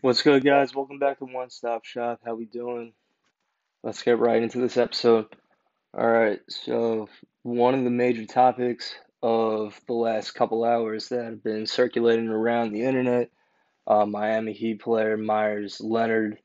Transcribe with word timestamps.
What's 0.00 0.22
good, 0.22 0.44
guys? 0.44 0.72
Welcome 0.72 1.00
back 1.00 1.18
to 1.18 1.24
One 1.24 1.50
Stop 1.50 1.84
Shop. 1.84 2.20
How 2.24 2.36
we 2.36 2.44
doing? 2.44 2.92
Let's 3.82 4.00
get 4.00 4.20
right 4.20 4.40
into 4.40 4.60
this 4.60 4.76
episode. 4.76 5.26
All 5.92 6.08
right, 6.08 6.38
so 6.48 7.08
one 7.42 7.74
of 7.74 7.82
the 7.82 7.90
major 7.90 8.24
topics 8.24 8.94
of 9.24 9.76
the 9.88 9.94
last 9.94 10.36
couple 10.36 10.62
hours 10.64 11.08
that 11.08 11.24
have 11.24 11.42
been 11.42 11.66
circulating 11.66 12.28
around 12.28 12.70
the 12.70 12.82
internet, 12.82 13.30
uh, 13.88 14.06
Miami 14.06 14.52
Heat 14.52 14.80
player 14.80 15.16
Meyers 15.16 15.80
Leonard, 15.80 16.38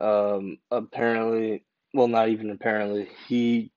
um, 0.00 0.58
apparently, 0.72 1.64
well, 1.92 2.08
not 2.08 2.28
even 2.30 2.50
apparently, 2.50 3.08
he 3.28 3.70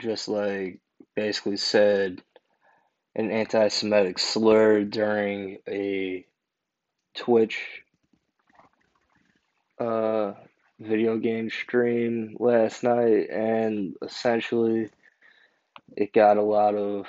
just 0.00 0.26
like 0.26 0.80
basically 1.14 1.58
said 1.58 2.20
an 3.14 3.30
anti-Semitic 3.30 4.18
slur 4.18 4.82
during 4.82 5.58
a 5.68 6.26
Twitch 7.14 7.84
uh, 9.78 10.32
video 10.80 11.16
game 11.18 11.50
stream 11.50 12.36
last 12.38 12.82
night, 12.82 13.30
and 13.30 13.94
essentially 14.02 14.90
it 15.96 16.12
got 16.12 16.36
a 16.36 16.42
lot 16.42 16.74
of 16.74 17.06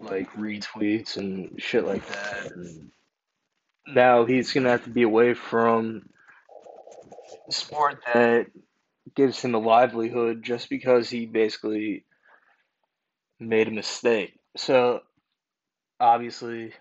like 0.00 0.30
retweets 0.32 1.16
and 1.16 1.60
shit 1.60 1.84
like 1.84 2.06
that. 2.06 2.52
And 2.52 2.90
now 3.86 4.24
he's 4.24 4.52
gonna 4.52 4.70
have 4.70 4.84
to 4.84 4.90
be 4.90 5.02
away 5.02 5.34
from 5.34 6.08
sport 7.50 8.00
that 8.12 8.46
gives 9.14 9.40
him 9.40 9.54
a 9.54 9.58
livelihood 9.58 10.42
just 10.42 10.68
because 10.68 11.08
he 11.08 11.26
basically 11.26 12.04
made 13.40 13.68
a 13.68 13.72
mistake. 13.72 14.38
So 14.56 15.00
obviously 15.98 16.72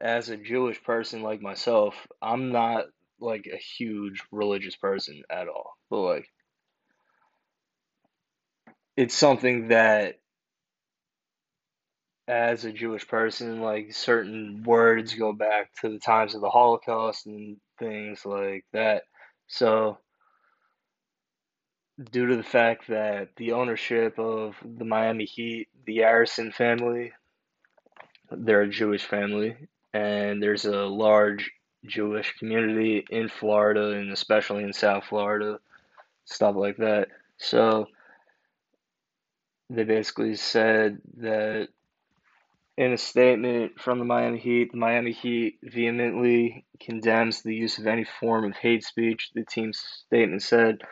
as 0.00 0.28
a 0.28 0.36
Jewish 0.36 0.82
person 0.82 1.22
like 1.22 1.40
myself, 1.40 1.94
I'm 2.20 2.52
not 2.52 2.86
like 3.20 3.46
a 3.52 3.56
huge 3.56 4.22
religious 4.30 4.76
person 4.76 5.22
at 5.30 5.48
all. 5.48 5.76
But 5.90 6.00
like 6.00 6.28
it's 8.96 9.14
something 9.14 9.68
that 9.68 10.18
as 12.28 12.64
a 12.64 12.72
Jewish 12.72 13.06
person, 13.06 13.60
like 13.60 13.94
certain 13.94 14.64
words 14.64 15.14
go 15.14 15.32
back 15.32 15.70
to 15.80 15.88
the 15.88 15.98
times 15.98 16.34
of 16.34 16.40
the 16.40 16.50
Holocaust 16.50 17.26
and 17.26 17.58
things 17.78 18.24
like 18.24 18.64
that. 18.72 19.04
So 19.46 19.98
due 22.10 22.26
to 22.26 22.36
the 22.36 22.42
fact 22.42 22.88
that 22.88 23.28
the 23.36 23.52
ownership 23.52 24.18
of 24.18 24.56
the 24.64 24.84
Miami 24.84 25.24
Heat, 25.24 25.68
the 25.86 25.98
Arison 25.98 26.52
family, 26.52 27.12
they're 28.30 28.62
a 28.62 28.68
Jewish 28.68 29.04
family, 29.04 29.56
and 29.92 30.42
there's 30.42 30.64
a 30.64 30.84
large 30.84 31.52
Jewish 31.86 32.36
community 32.38 33.04
in 33.10 33.28
Florida 33.28 33.90
and 33.90 34.12
especially 34.12 34.64
in 34.64 34.72
South 34.72 35.04
Florida, 35.04 35.58
stuff 36.24 36.56
like 36.56 36.76
that. 36.78 37.08
So 37.38 37.86
they 39.70 39.84
basically 39.84 40.36
said 40.36 40.98
that 41.18 41.68
in 42.76 42.92
a 42.92 42.98
statement 42.98 43.80
from 43.80 43.98
the 43.98 44.04
Miami 44.04 44.38
Heat, 44.38 44.72
the 44.72 44.78
Miami 44.78 45.12
Heat 45.12 45.58
vehemently 45.62 46.64
condemns 46.78 47.42
the 47.42 47.54
use 47.54 47.78
of 47.78 47.86
any 47.86 48.04
form 48.04 48.44
of 48.44 48.56
hate 48.56 48.84
speech. 48.84 49.30
The 49.34 49.44
team's 49.44 49.78
statement 49.78 50.42
said 50.42 50.82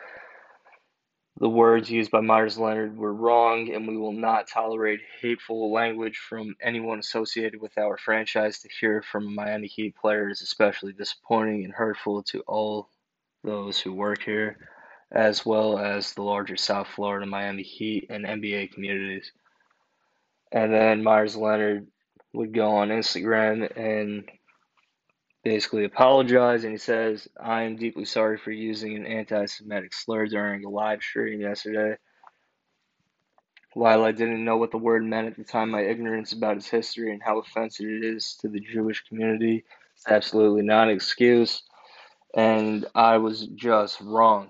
the 1.37 1.49
words 1.49 1.89
used 1.89 2.11
by 2.11 2.21
Meyers 2.21 2.57
Leonard 2.57 2.97
were 2.97 3.13
wrong, 3.13 3.73
and 3.73 3.87
we 3.87 3.97
will 3.97 4.13
not 4.13 4.47
tolerate 4.47 5.01
hateful 5.21 5.71
language 5.71 6.17
from 6.17 6.55
anyone 6.61 6.99
associated 6.99 7.59
with 7.59 7.77
our 7.77 7.97
franchise. 7.97 8.59
To 8.59 8.69
hear 8.79 9.01
from 9.01 9.35
Miami 9.35 9.67
Heat 9.67 9.95
player 9.97 10.29
is 10.29 10.41
especially 10.41 10.93
disappointing 10.93 11.65
and 11.65 11.73
hurtful 11.73 12.23
to 12.23 12.39
all 12.41 12.89
those 13.43 13.79
who 13.79 13.93
work 13.93 14.23
here, 14.23 14.57
as 15.11 15.45
well 15.45 15.77
as 15.77 16.13
the 16.13 16.23
larger 16.23 16.55
South 16.55 16.87
Florida, 16.87 17.25
Miami 17.25 17.63
Heat, 17.63 18.07
and 18.09 18.25
NBA 18.25 18.71
communities. 18.71 19.31
And 20.53 20.73
then 20.73 21.03
Meyers 21.03 21.35
Leonard 21.35 21.87
would 22.31 22.53
go 22.53 22.75
on 22.77 22.89
Instagram 22.89 23.75
and 23.77 24.29
basically 25.45 25.85
apologized 25.85 26.63
and 26.63 26.73
he 26.73 26.77
says, 26.77 27.29
I 27.39 27.61
am 27.61 27.77
deeply 27.77 28.03
sorry 28.03 28.37
for 28.37 28.51
using 28.51 28.97
an 28.97 29.05
anti 29.05 29.45
Semitic 29.45 29.93
slur 29.93 30.25
during 30.25 30.65
a 30.65 30.69
live 30.69 31.01
stream 31.01 31.39
yesterday. 31.39 31.97
While 33.73 34.03
I 34.03 34.11
didn't 34.11 34.43
know 34.43 34.57
what 34.57 34.71
the 34.71 34.79
word 34.79 35.05
meant 35.05 35.27
at 35.27 35.37
the 35.37 35.43
time, 35.43 35.69
my 35.69 35.81
ignorance 35.81 36.33
about 36.33 36.57
its 36.57 36.67
history 36.67 37.13
and 37.13 37.21
how 37.21 37.39
offensive 37.39 37.85
it 37.85 38.03
is 38.03 38.37
to 38.41 38.49
the 38.49 38.59
Jewish 38.59 39.03
community 39.03 39.63
is 39.95 40.03
absolutely 40.07 40.63
not 40.63 40.87
an 40.87 40.95
excuse, 40.95 41.61
and 42.35 42.85
I 42.95 43.17
was 43.17 43.45
just 43.47 44.01
wrong. 44.01 44.49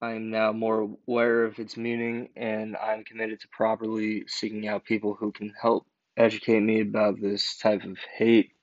I 0.00 0.12
am 0.12 0.30
now 0.30 0.52
more 0.52 0.88
aware 1.06 1.44
of 1.44 1.58
its 1.58 1.76
meaning, 1.76 2.28
and 2.36 2.76
I'm 2.76 3.04
committed 3.04 3.40
to 3.40 3.48
properly 3.48 4.24
seeking 4.28 4.68
out 4.68 4.84
people 4.84 5.14
who 5.14 5.32
can 5.32 5.52
help 5.60 5.86
educate 6.16 6.60
me 6.60 6.80
about 6.80 7.20
this 7.20 7.56
type 7.58 7.82
of 7.82 7.98
hate 8.16 8.53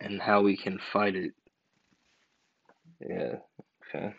and 0.00 0.20
how 0.20 0.42
we 0.42 0.56
can 0.56 0.78
fight 0.78 1.16
it. 1.16 1.32
Yeah, 3.00 3.36
okay. 3.94 4.14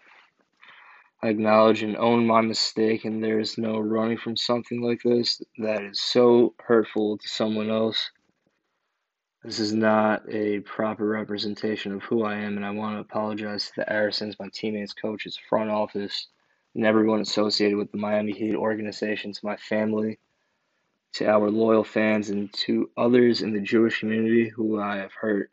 I 1.23 1.29
acknowledge 1.29 1.81
and 1.81 1.97
own 1.97 2.27
my 2.27 2.41
mistake, 2.41 3.05
and 3.05 3.23
there 3.23 3.39
is 3.39 3.57
no 3.57 3.79
running 3.79 4.17
from 4.17 4.35
something 4.35 4.81
like 4.81 5.01
this 5.03 5.41
that 5.57 5.83
is 5.83 5.99
so 5.99 6.53
hurtful 6.59 7.17
to 7.17 7.27
someone 7.27 7.71
else. 7.71 8.11
This 9.43 9.59
is 9.59 9.73
not 9.73 10.23
a 10.29 10.59
proper 10.59 11.07
representation 11.07 11.94
of 11.94 12.03
who 12.03 12.23
I 12.23 12.35
am, 12.35 12.57
and 12.57 12.65
I 12.65 12.71
want 12.71 12.97
to 12.97 13.01
apologize 13.01 13.67
to 13.67 13.73
the 13.77 13.91
Arisons, 13.91 14.35
my 14.39 14.49
teammates, 14.53 14.94
coaches, 14.94 15.39
front 15.49 15.71
office, 15.71 16.27
and 16.75 16.85
everyone 16.85 17.21
associated 17.21 17.77
with 17.77 17.91
the 17.91 17.97
Miami 17.97 18.33
Heat 18.33 18.55
organization, 18.55 19.31
to 19.31 19.45
my 19.45 19.55
family, 19.57 20.19
to 21.13 21.27
our 21.27 21.49
loyal 21.49 21.83
fans, 21.83 22.29
and 22.29 22.53
to 22.53 22.91
others 22.95 23.41
in 23.41 23.53
the 23.53 23.61
Jewish 23.61 24.01
community 24.01 24.49
who 24.49 24.79
I 24.79 24.97
have 24.97 25.13
hurt. 25.13 25.49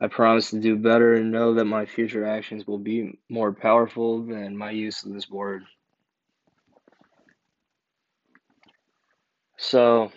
I 0.00 0.06
promise 0.06 0.50
to 0.50 0.60
do 0.60 0.76
better 0.76 1.14
and 1.14 1.32
know 1.32 1.54
that 1.54 1.64
my 1.64 1.84
future 1.84 2.24
actions 2.24 2.66
will 2.66 2.78
be 2.78 3.18
more 3.28 3.52
powerful 3.52 4.22
than 4.22 4.56
my 4.56 4.70
use 4.70 5.04
of 5.04 5.12
this 5.12 5.28
word. 5.28 5.64
So, 9.56 10.12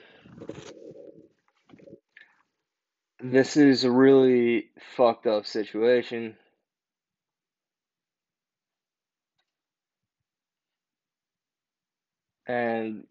this 3.19 3.57
is 3.57 3.83
a 3.83 3.91
really 3.91 4.69
fucked 4.95 5.25
up 5.25 5.47
situation. 5.47 6.35
And 12.45 13.07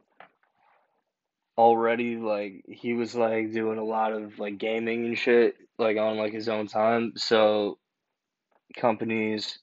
already 1.60 2.16
like 2.16 2.64
he 2.66 2.94
was 2.94 3.14
like 3.14 3.52
doing 3.52 3.78
a 3.78 3.84
lot 3.84 4.12
of 4.12 4.38
like 4.38 4.56
gaming 4.56 5.04
and 5.04 5.18
shit 5.18 5.56
like 5.78 5.98
on 5.98 6.16
like 6.16 6.32
his 6.32 6.48
own 6.48 6.66
time. 6.66 7.12
So 7.16 7.78
companies 8.74 9.58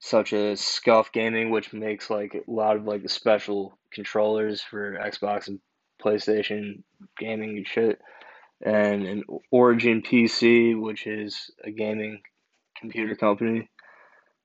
such 0.00 0.34
as 0.34 0.60
Scuf 0.60 1.12
Gaming 1.12 1.50
which 1.50 1.72
makes 1.72 2.10
like 2.10 2.34
a 2.34 2.50
lot 2.50 2.76
of 2.76 2.84
like 2.84 3.02
the 3.02 3.08
special 3.08 3.78
controllers 3.90 4.60
for 4.60 4.98
Xbox 4.98 5.48
and 5.48 5.60
PlayStation 6.02 6.82
gaming 7.18 7.56
and 7.56 7.66
shit. 7.66 8.00
And 8.60 9.06
an 9.06 9.24
Origin 9.50 10.02
PC 10.02 10.78
which 10.78 11.06
is 11.06 11.50
a 11.64 11.70
gaming 11.70 12.20
computer 12.78 13.14
company 13.14 13.70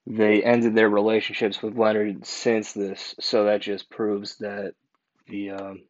they 0.07 0.43
ended 0.43 0.75
their 0.75 0.89
relationships 0.89 1.61
with 1.61 1.77
Leonard 1.77 2.25
since 2.25 2.73
this. 2.73 3.15
So 3.19 3.45
that 3.45 3.61
just 3.61 3.89
proves 3.89 4.37
that 4.37 4.75
the 5.27 5.49
um 5.49 5.81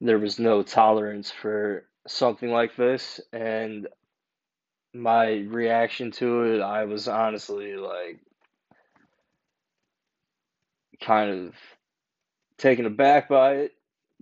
there 0.00 0.18
was 0.18 0.38
no 0.38 0.62
tolerance 0.62 1.30
for 1.30 1.84
something 2.06 2.50
like 2.50 2.76
this 2.76 3.20
and 3.32 3.88
my 4.94 5.44
reaction 5.48 6.10
to 6.10 6.42
it 6.44 6.60
I 6.60 6.84
was 6.84 7.08
honestly 7.08 7.76
like 7.76 8.20
kind 11.00 11.30
of 11.30 11.54
taken 12.58 12.86
aback 12.86 13.28
by 13.28 13.54
it 13.56 13.72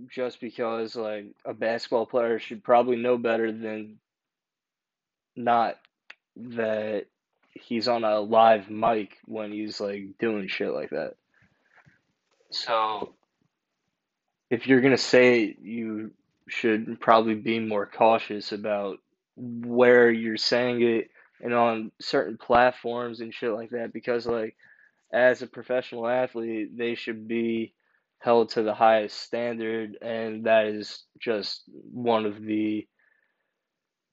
just 0.09 0.41
because 0.41 0.97
like 0.97 1.27
a 1.45 1.55
basketball 1.55 2.07
player 2.07 2.39
should 2.39 2.65
probably 2.65 2.97
know 2.97 3.17
better 3.17 3.53
than 3.53 3.99
not 5.37 5.77
that 6.37 7.07
he's 7.53 7.89
on 7.89 8.05
a 8.05 8.21
live 8.21 8.71
mic 8.71 9.19
when 9.27 9.53
he's 9.53 9.81
like 9.81 10.19
doing 10.19 10.49
shit 10.49 10.73
like 10.73 10.91
that. 10.91 11.15
So 12.51 13.15
if 14.51 14.67
you're 14.67 14.81
gonna 14.81 14.97
say 14.97 15.57
you 15.61 16.13
should 16.49 17.01
probably 17.01 17.35
be 17.35 17.59
more 17.59 17.87
cautious 17.87 18.53
about 18.53 18.99
where 19.37 20.11
you're 20.11 20.37
saying 20.37 20.83
it 20.83 21.11
and 21.41 21.55
on 21.55 21.91
certain 22.01 22.37
platforms 22.37 23.21
and 23.21 23.35
shit 23.35 23.53
like 23.53 23.71
that 23.71 23.93
because 23.93 24.27
like 24.27 24.57
as 25.13 25.43
a 25.43 25.47
professional 25.47 26.07
athlete 26.07 26.77
they 26.77 26.95
should 26.95 27.27
be 27.27 27.73
held 28.19 28.51
to 28.51 28.63
the 28.63 28.75
highest 28.75 29.19
standard 29.21 29.97
and 30.01 30.45
that 30.45 30.67
is 30.67 31.05
just 31.19 31.63
one 31.93 32.27
of 32.27 32.43
the 32.43 32.87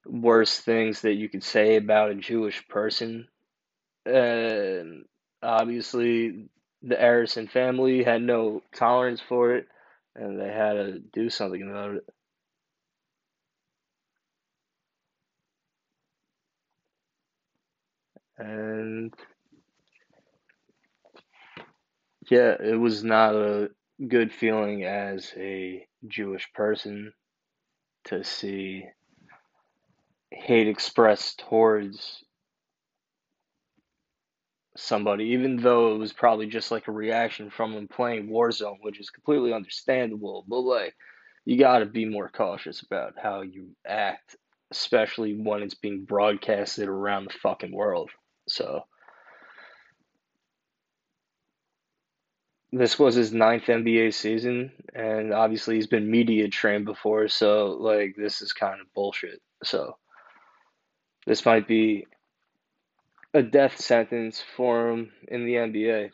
worst 0.06 0.62
things 0.62 1.02
that 1.02 1.14
you 1.14 1.30
could 1.30 1.44
say 1.44 1.76
about 1.76 2.12
a 2.12 2.16
Jewish 2.16 2.68
person. 2.68 3.28
And 4.06 5.06
obviously, 5.44 6.50
the 6.82 6.96
Arison 6.96 7.50
family 7.50 8.04
had 8.04 8.22
no 8.22 8.64
tolerance 8.76 9.22
for 9.22 9.56
it, 9.56 9.68
and 10.16 10.40
they 10.40 10.50
had 10.52 10.74
to 10.74 11.00
do 11.14 11.30
something 11.30 11.62
about 11.64 11.96
it. 11.96 12.06
And 18.38 19.14
yeah, 22.30 22.56
it 22.60 22.80
was 22.80 23.04
not 23.04 23.36
a 23.36 23.70
good 24.08 24.34
feeling 24.34 24.84
as 24.84 25.32
a 25.38 25.86
Jewish 26.08 26.52
person 26.54 27.14
to 28.06 28.24
see 28.24 28.86
hate 30.32 30.68
expressed 30.68 31.40
towards 31.50 32.24
somebody, 34.78 35.26
even 35.26 35.58
though 35.58 35.94
it 35.94 35.98
was 35.98 36.14
probably 36.14 36.48
just 36.48 36.72
like 36.72 36.88
a 36.88 36.92
reaction 36.92 37.50
from 37.50 37.74
them 37.74 37.88
playing 37.88 38.30
Warzone, 38.30 38.78
which 38.82 39.00
is 39.00 39.10
completely 39.10 39.54
understandable. 39.54 40.46
But 40.48 40.62
like, 40.62 40.96
you 41.46 41.58
got 41.58 41.80
to 41.80 41.86
be 41.86 42.06
more 42.06 42.30
cautious 42.30 42.82
about 42.82 43.16
how 43.22 43.42
you 43.42 43.76
act, 43.86 44.36
especially 44.72 45.34
when 45.34 45.64
it's 45.64 45.76
being 45.76 46.06
broadcasted 46.06 46.88
around 46.88 47.26
the 47.26 47.34
fucking 47.42 47.72
world. 47.72 48.12
So, 48.48 48.86
this 52.72 52.98
was 52.98 53.16
his 53.16 53.34
ninth 53.34 53.66
NBA 53.66 54.14
season, 54.14 54.72
and 54.96 55.34
obviously 55.34 55.76
he's 55.76 55.88
been 55.88 56.10
media 56.10 56.48
trained 56.48 56.86
before, 56.86 57.28
so 57.28 57.78
like, 57.80 58.16
this 58.16 58.42
is 58.42 58.54
kind 58.54 58.80
of 58.80 58.94
bullshit. 58.94 59.42
So, 59.64 59.98
this 61.28 61.46
might 61.46 61.68
be 61.68 62.06
a 63.34 63.42
death 63.42 63.80
sentence 63.80 64.44
for 64.56 64.90
him 64.90 65.12
in 65.28 65.46
the 65.46 65.54
NBA. 65.54 66.12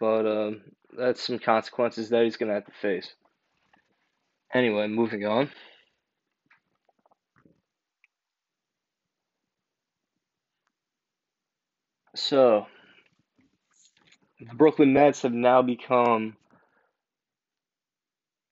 But 0.00 0.26
um, 0.26 0.62
that's 0.96 1.26
some 1.26 1.38
consequences 1.38 2.10
that 2.10 2.24
he's 2.24 2.36
going 2.36 2.48
to 2.48 2.54
have 2.54 2.66
to 2.66 2.72
face. 2.80 3.12
Anyway, 4.54 4.86
moving 4.88 5.26
on. 5.26 5.50
So, 12.14 12.66
the 14.40 14.54
Brooklyn 14.54 14.94
Nets 14.94 15.22
have 15.22 15.32
now 15.34 15.60
become 15.60 16.36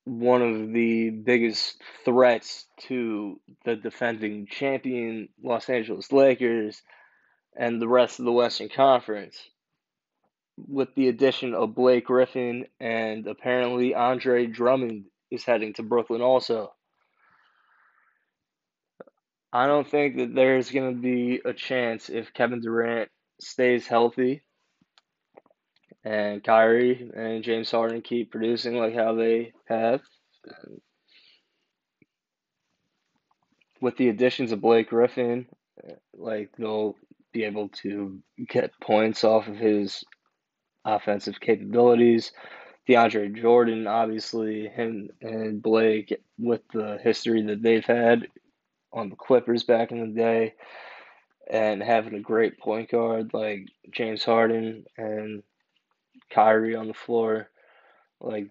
one 0.04 0.42
of 0.42 0.72
the 0.72 1.08
biggest 1.08 1.80
threats 2.04 2.66
to 2.88 3.40
the 3.64 3.74
defending 3.74 4.46
champion 4.46 5.30
Los 5.42 5.70
Angeles 5.70 6.12
Lakers 6.12 6.82
and 7.56 7.80
the 7.80 7.88
rest 7.88 8.18
of 8.18 8.24
the 8.24 8.32
Western 8.32 8.68
Conference. 8.68 9.36
With 10.56 10.94
the 10.94 11.08
addition 11.08 11.54
of 11.54 11.74
Blake 11.74 12.06
Griffin 12.06 12.66
and 12.78 13.26
apparently 13.26 13.94
Andre 13.94 14.46
Drummond 14.46 15.06
is 15.30 15.44
heading 15.44 15.72
to 15.74 15.82
Brooklyn 15.82 16.22
also. 16.22 16.72
I 19.52 19.66
don't 19.66 19.88
think 19.88 20.16
that 20.16 20.34
there's 20.34 20.70
going 20.70 20.94
to 20.94 21.00
be 21.00 21.40
a 21.44 21.52
chance 21.52 22.08
if 22.08 22.32
Kevin 22.34 22.60
Durant 22.60 23.08
stays 23.40 23.86
healthy 23.86 24.42
and 26.04 26.44
Kyrie 26.44 27.10
and 27.14 27.42
James 27.42 27.70
Harden 27.70 28.02
keep 28.02 28.30
producing 28.30 28.76
like 28.76 28.94
how 28.94 29.14
they 29.14 29.52
have. 29.68 30.02
With 33.80 33.96
the 33.96 34.08
additions 34.08 34.52
of 34.52 34.60
Blake 34.60 34.90
Griffin, 34.90 35.46
like 36.14 36.50
they'll 36.58 36.96
be 37.34 37.44
able 37.44 37.68
to 37.68 38.18
get 38.48 38.80
points 38.80 39.24
off 39.24 39.48
of 39.48 39.56
his 39.56 40.04
offensive 40.84 41.40
capabilities. 41.40 42.32
DeAndre 42.88 43.38
Jordan, 43.38 43.86
obviously, 43.86 44.68
him 44.68 45.10
and 45.20 45.62
Blake, 45.62 46.18
with 46.38 46.62
the 46.72 46.98
history 47.02 47.42
that 47.42 47.62
they've 47.62 47.84
had 47.84 48.28
on 48.92 49.10
the 49.10 49.16
Clippers 49.16 49.64
back 49.64 49.90
in 49.90 50.00
the 50.00 50.20
day, 50.20 50.54
and 51.50 51.82
having 51.82 52.14
a 52.14 52.20
great 52.20 52.58
point 52.58 52.90
guard 52.90 53.32
like 53.34 53.68
James 53.90 54.24
Harden 54.24 54.84
and 54.96 55.42
Kyrie 56.30 56.76
on 56.76 56.86
the 56.86 56.94
floor, 56.94 57.50
like 58.20 58.48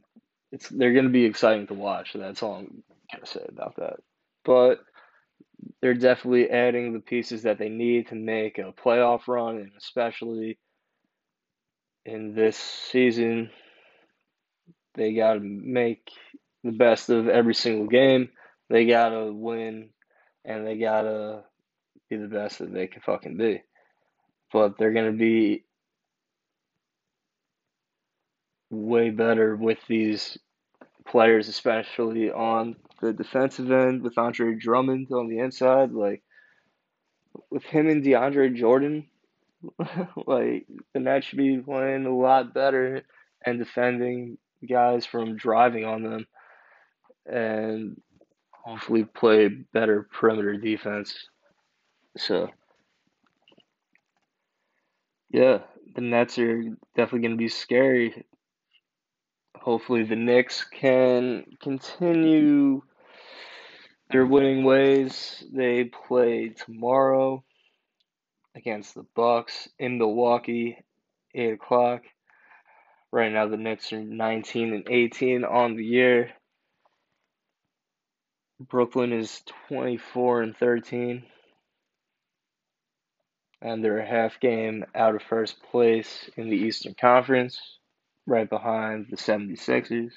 it's 0.51 0.69
they're 0.69 0.93
going 0.93 1.05
to 1.05 1.11
be 1.11 1.25
exciting 1.25 1.67
to 1.67 1.73
watch. 1.73 2.13
That's 2.13 2.43
all 2.43 2.55
I'm 2.55 2.83
gonna 3.11 3.25
say 3.25 3.45
about 3.47 3.75
that. 3.77 3.97
But 4.43 4.79
they're 5.81 5.93
definitely 5.93 6.49
adding 6.49 6.93
the 6.93 6.99
pieces 6.99 7.43
that 7.43 7.57
they 7.57 7.69
need 7.69 8.07
to 8.07 8.15
make 8.15 8.57
a 8.57 8.73
playoff 8.73 9.27
run, 9.27 9.57
and 9.57 9.71
especially 9.77 10.57
in 12.05 12.35
this 12.35 12.57
season, 12.57 13.49
they 14.95 15.13
got 15.13 15.35
to 15.35 15.39
make 15.39 16.09
the 16.63 16.71
best 16.71 17.09
of 17.09 17.27
every 17.27 17.53
single 17.53 17.87
game. 17.87 18.29
They 18.69 18.85
got 18.85 19.09
to 19.09 19.31
win, 19.31 19.89
and 20.45 20.65
they 20.65 20.77
got 20.77 21.03
to 21.03 21.43
be 22.09 22.17
the 22.17 22.27
best 22.27 22.59
that 22.59 22.73
they 22.73 22.87
can 22.87 23.01
fucking 23.01 23.37
be. 23.37 23.61
But 24.51 24.77
they're 24.77 24.93
going 24.93 25.11
to 25.11 25.17
be 25.17 25.65
way 28.69 29.09
better 29.09 29.55
with 29.55 29.79
these 29.87 30.37
players, 31.07 31.47
especially 31.47 32.31
on 32.31 32.75
the 33.03 33.13
defensive 33.13 33.71
end 33.71 34.01
with 34.01 34.17
Andre 34.17 34.55
Drummond 34.55 35.11
on 35.11 35.27
the 35.27 35.39
inside. 35.39 35.91
Like, 35.91 36.23
with 37.49 37.63
him 37.63 37.89
and 37.89 38.03
DeAndre 38.03 38.55
Jordan, 38.55 39.07
like, 40.27 40.65
the 40.93 40.99
Nets 40.99 41.27
should 41.27 41.37
be 41.37 41.57
playing 41.57 42.05
a 42.05 42.15
lot 42.15 42.53
better 42.53 43.03
and 43.45 43.59
defending 43.59 44.37
guys 44.67 45.05
from 45.05 45.35
driving 45.35 45.85
on 45.85 46.03
them 46.03 46.27
and 47.25 48.01
hopefully 48.51 49.03
play 49.03 49.47
better 49.47 50.07
perimeter 50.11 50.55
defense. 50.55 51.27
So, 52.17 52.49
yeah, 55.29 55.59
the 55.95 56.01
Nets 56.01 56.37
are 56.37 56.63
definitely 56.95 57.27
going 57.27 57.31
to 57.31 57.37
be 57.37 57.49
scary. 57.49 58.25
Hopefully, 59.55 60.03
the 60.03 60.15
Knicks 60.15 60.63
can 60.63 61.45
continue 61.61 62.81
their 64.13 64.25
winning 64.27 64.63
ways. 64.63 65.43
They 65.51 65.85
play 65.85 66.49
tomorrow 66.49 67.43
against 68.55 68.93
the 68.93 69.05
Bucks 69.15 69.67
in 69.79 69.97
Milwaukee, 69.97 70.77
eight 71.33 71.53
o'clock. 71.53 72.03
Right 73.11 73.31
now, 73.31 73.47
the 73.47 73.57
Knicks 73.57 73.91
are 73.91 74.01
19 74.01 74.73
and 74.73 74.87
18 74.87 75.43
on 75.43 75.75
the 75.75 75.83
year. 75.83 76.31
Brooklyn 78.59 79.11
is 79.11 79.41
24 79.67 80.43
and 80.43 80.57
13. 80.57 81.23
And 83.63 83.83
they're 83.83 83.97
a 83.97 84.05
half 84.05 84.39
game 84.39 84.85
out 84.93 85.15
of 85.15 85.23
first 85.23 85.55
place 85.71 86.29
in 86.37 86.49
the 86.49 86.57
Eastern 86.57 86.93
Conference, 86.99 87.59
right 88.27 88.49
behind 88.49 89.07
the 89.09 89.17
76ers. 89.17 90.11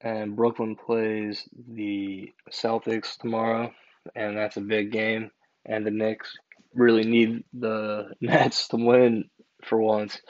And 0.00 0.36
Brooklyn 0.36 0.76
plays 0.76 1.48
the 1.68 2.32
Celtics 2.52 3.18
tomorrow, 3.18 3.72
and 4.14 4.36
that's 4.36 4.56
a 4.56 4.60
big 4.60 4.92
game. 4.92 5.30
And 5.66 5.84
the 5.84 5.90
Knicks 5.90 6.36
really 6.74 7.04
need 7.04 7.44
the 7.52 8.12
Nets 8.20 8.68
to 8.68 8.76
win 8.76 9.28
for 9.64 9.80
once. 9.80 10.20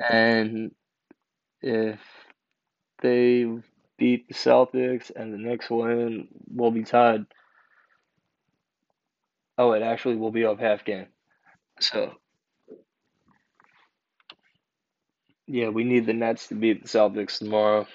And 0.00 0.74
if 1.60 2.00
they 3.02 3.46
beat 3.98 4.28
the 4.28 4.34
Celtics 4.34 5.10
and 5.14 5.32
the 5.32 5.38
Knicks 5.38 5.68
win, 5.68 6.28
we'll 6.48 6.70
be 6.70 6.84
tied. 6.84 7.26
Oh, 9.58 9.72
it 9.72 9.82
actually 9.82 10.16
will 10.16 10.30
be 10.30 10.46
up 10.46 10.58
half 10.58 10.84
game. 10.84 11.06
So, 11.80 12.12
yeah, 15.46 15.68
we 15.68 15.84
need 15.84 16.06
the 16.06 16.14
Nets 16.14 16.48
to 16.48 16.54
beat 16.54 16.82
the 16.82 16.88
Celtics 16.88 17.38
tomorrow. 17.38 17.86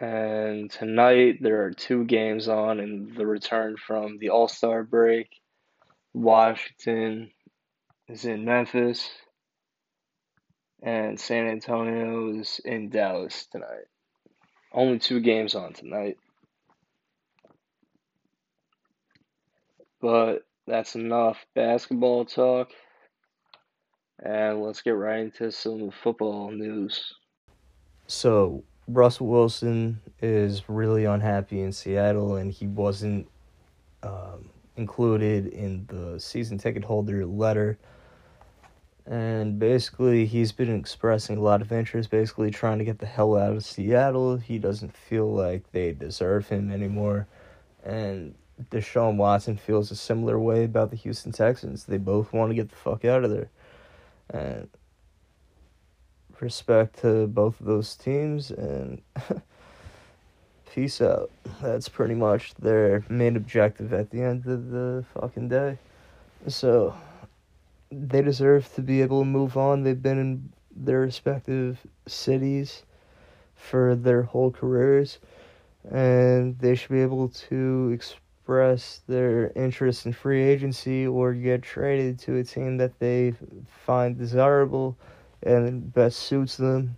And 0.00 0.70
tonight 0.70 1.38
there 1.40 1.64
are 1.64 1.70
two 1.70 2.04
games 2.04 2.48
on 2.48 2.80
in 2.80 3.14
the 3.16 3.26
return 3.26 3.76
from 3.76 4.18
the 4.18 4.30
All 4.30 4.48
Star 4.48 4.82
break. 4.82 5.28
Washington 6.12 7.30
is 8.08 8.24
in 8.24 8.44
Memphis, 8.44 9.08
and 10.82 11.18
San 11.18 11.46
Antonio 11.46 12.38
is 12.38 12.60
in 12.64 12.90
Dallas 12.90 13.46
tonight. 13.46 13.86
Only 14.72 14.98
two 14.98 15.20
games 15.20 15.54
on 15.54 15.72
tonight. 15.72 16.18
But 20.00 20.44
that's 20.66 20.96
enough 20.96 21.46
basketball 21.54 22.24
talk. 22.24 22.70
And 24.18 24.62
let's 24.62 24.82
get 24.82 24.90
right 24.90 25.20
into 25.20 25.50
some 25.52 25.90
football 25.90 26.50
news. 26.50 27.14
So, 28.06 28.64
Russell 28.86 29.26
Wilson 29.26 30.00
is 30.20 30.68
really 30.68 31.04
unhappy 31.04 31.60
in 31.60 31.72
Seattle, 31.72 32.36
and 32.36 32.52
he 32.52 32.66
wasn't 32.66 33.26
um, 34.02 34.50
included 34.76 35.46
in 35.46 35.86
the 35.86 36.20
season 36.20 36.58
ticket 36.58 36.84
holder 36.84 37.24
letter. 37.24 37.78
And 39.06 39.58
basically, 39.58 40.24
he's 40.24 40.52
been 40.52 40.74
expressing 40.74 41.36
a 41.36 41.42
lot 41.42 41.60
of 41.60 41.72
interest, 41.72 42.10
basically 42.10 42.50
trying 42.50 42.78
to 42.78 42.84
get 42.84 42.98
the 42.98 43.06
hell 43.06 43.36
out 43.36 43.52
of 43.52 43.64
Seattle. 43.64 44.36
He 44.36 44.58
doesn't 44.58 44.96
feel 44.96 45.32
like 45.32 45.70
they 45.72 45.92
deserve 45.92 46.48
him 46.48 46.70
anymore. 46.70 47.26
And 47.82 48.34
Deshaun 48.70 49.16
Watson 49.16 49.58
feels 49.58 49.90
a 49.90 49.96
similar 49.96 50.38
way 50.38 50.64
about 50.64 50.90
the 50.90 50.96
Houston 50.96 51.32
Texans. 51.32 51.84
They 51.84 51.98
both 51.98 52.32
want 52.32 52.50
to 52.50 52.54
get 52.54 52.70
the 52.70 52.76
fuck 52.76 53.04
out 53.04 53.24
of 53.24 53.30
there. 53.30 53.50
And 54.30 54.68
respect 56.40 57.00
to 57.00 57.26
both 57.26 57.60
of 57.60 57.66
those 57.66 57.94
teams 57.96 58.50
and 58.50 59.00
peace 60.74 61.00
out. 61.00 61.30
That's 61.62 61.88
pretty 61.88 62.14
much 62.14 62.54
their 62.54 63.04
main 63.08 63.36
objective 63.36 63.92
at 63.92 64.10
the 64.10 64.22
end 64.22 64.46
of 64.46 64.70
the 64.70 65.04
fucking 65.14 65.48
day. 65.48 65.78
So 66.48 66.94
they 67.90 68.22
deserve 68.22 68.72
to 68.74 68.82
be 68.82 69.02
able 69.02 69.20
to 69.20 69.26
move 69.26 69.56
on. 69.56 69.82
They've 69.82 70.00
been 70.00 70.18
in 70.18 70.52
their 70.74 71.00
respective 71.00 71.78
cities 72.06 72.82
for 73.54 73.94
their 73.94 74.22
whole 74.22 74.50
careers 74.50 75.18
and 75.90 76.58
they 76.58 76.74
should 76.74 76.90
be 76.90 77.02
able 77.02 77.28
to 77.28 77.90
express 77.92 79.02
their 79.06 79.52
interest 79.54 80.06
in 80.06 80.12
free 80.12 80.42
agency 80.42 81.06
or 81.06 81.32
get 81.34 81.62
traded 81.62 82.18
to 82.18 82.36
a 82.36 82.44
team 82.44 82.76
that 82.78 82.98
they 82.98 83.34
find 83.86 84.18
desirable 84.18 84.96
and 85.44 85.92
best 85.92 86.20
suits 86.20 86.56
them. 86.56 86.96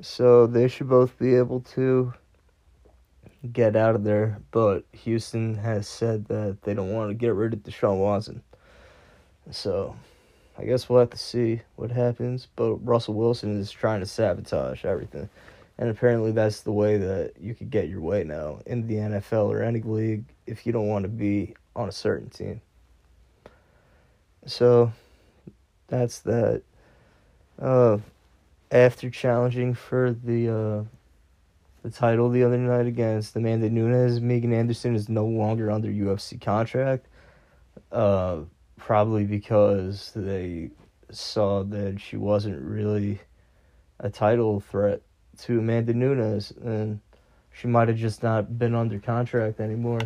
So 0.00 0.46
they 0.46 0.68
should 0.68 0.88
both 0.88 1.18
be 1.18 1.36
able 1.36 1.60
to 1.74 2.12
get 3.52 3.76
out 3.76 3.94
of 3.94 4.04
there. 4.04 4.40
But 4.50 4.84
Houston 4.92 5.54
has 5.56 5.86
said 5.88 6.26
that 6.26 6.62
they 6.62 6.74
don't 6.74 6.92
want 6.92 7.10
to 7.10 7.14
get 7.14 7.34
rid 7.34 7.52
of 7.52 7.60
Deshaun 7.60 7.98
Watson. 7.98 8.42
So 9.50 9.96
I 10.58 10.64
guess 10.64 10.88
we'll 10.88 11.00
have 11.00 11.10
to 11.10 11.18
see 11.18 11.62
what 11.76 11.90
happens. 11.90 12.48
But 12.56 12.74
Russell 12.76 13.14
Wilson 13.14 13.58
is 13.58 13.70
trying 13.70 14.00
to 14.00 14.06
sabotage 14.06 14.84
everything. 14.84 15.28
And 15.78 15.88
apparently 15.88 16.32
that's 16.32 16.60
the 16.60 16.72
way 16.72 16.98
that 16.98 17.32
you 17.40 17.54
could 17.54 17.70
get 17.70 17.88
your 17.88 18.00
way 18.00 18.24
now 18.24 18.60
in 18.66 18.86
the 18.86 18.94
NFL 18.94 19.48
or 19.48 19.62
any 19.62 19.80
league 19.80 20.24
if 20.46 20.66
you 20.66 20.72
don't 20.72 20.88
want 20.88 21.04
to 21.04 21.08
be 21.08 21.54
on 21.74 21.88
a 21.88 21.92
certain 21.92 22.28
team. 22.28 22.60
So 24.46 24.92
that's 25.88 26.20
that. 26.20 26.62
Uh, 27.60 27.98
after 28.70 29.10
challenging 29.10 29.74
for 29.74 30.12
the 30.24 30.48
uh, 30.48 30.84
the 31.82 31.90
title 31.90 32.30
the 32.30 32.44
other 32.44 32.58
night 32.58 32.86
against 32.86 33.36
Amanda 33.36 33.68
Nunes, 33.68 34.20
Megan 34.20 34.52
Anderson 34.52 34.94
is 34.94 35.08
no 35.08 35.26
longer 35.26 35.70
under 35.70 35.88
UFC 35.88 36.40
contract. 36.40 37.06
Uh, 37.90 38.40
probably 38.76 39.24
because 39.24 40.12
they 40.14 40.70
saw 41.10 41.62
that 41.64 42.00
she 42.00 42.16
wasn't 42.16 42.60
really 42.60 43.20
a 44.00 44.10
title 44.10 44.60
threat 44.60 45.02
to 45.38 45.58
Amanda 45.58 45.92
Nunes, 45.92 46.52
and 46.62 47.00
she 47.52 47.68
might 47.68 47.88
have 47.88 47.96
just 47.96 48.22
not 48.22 48.58
been 48.58 48.74
under 48.74 48.98
contract 48.98 49.60
anymore. 49.60 50.00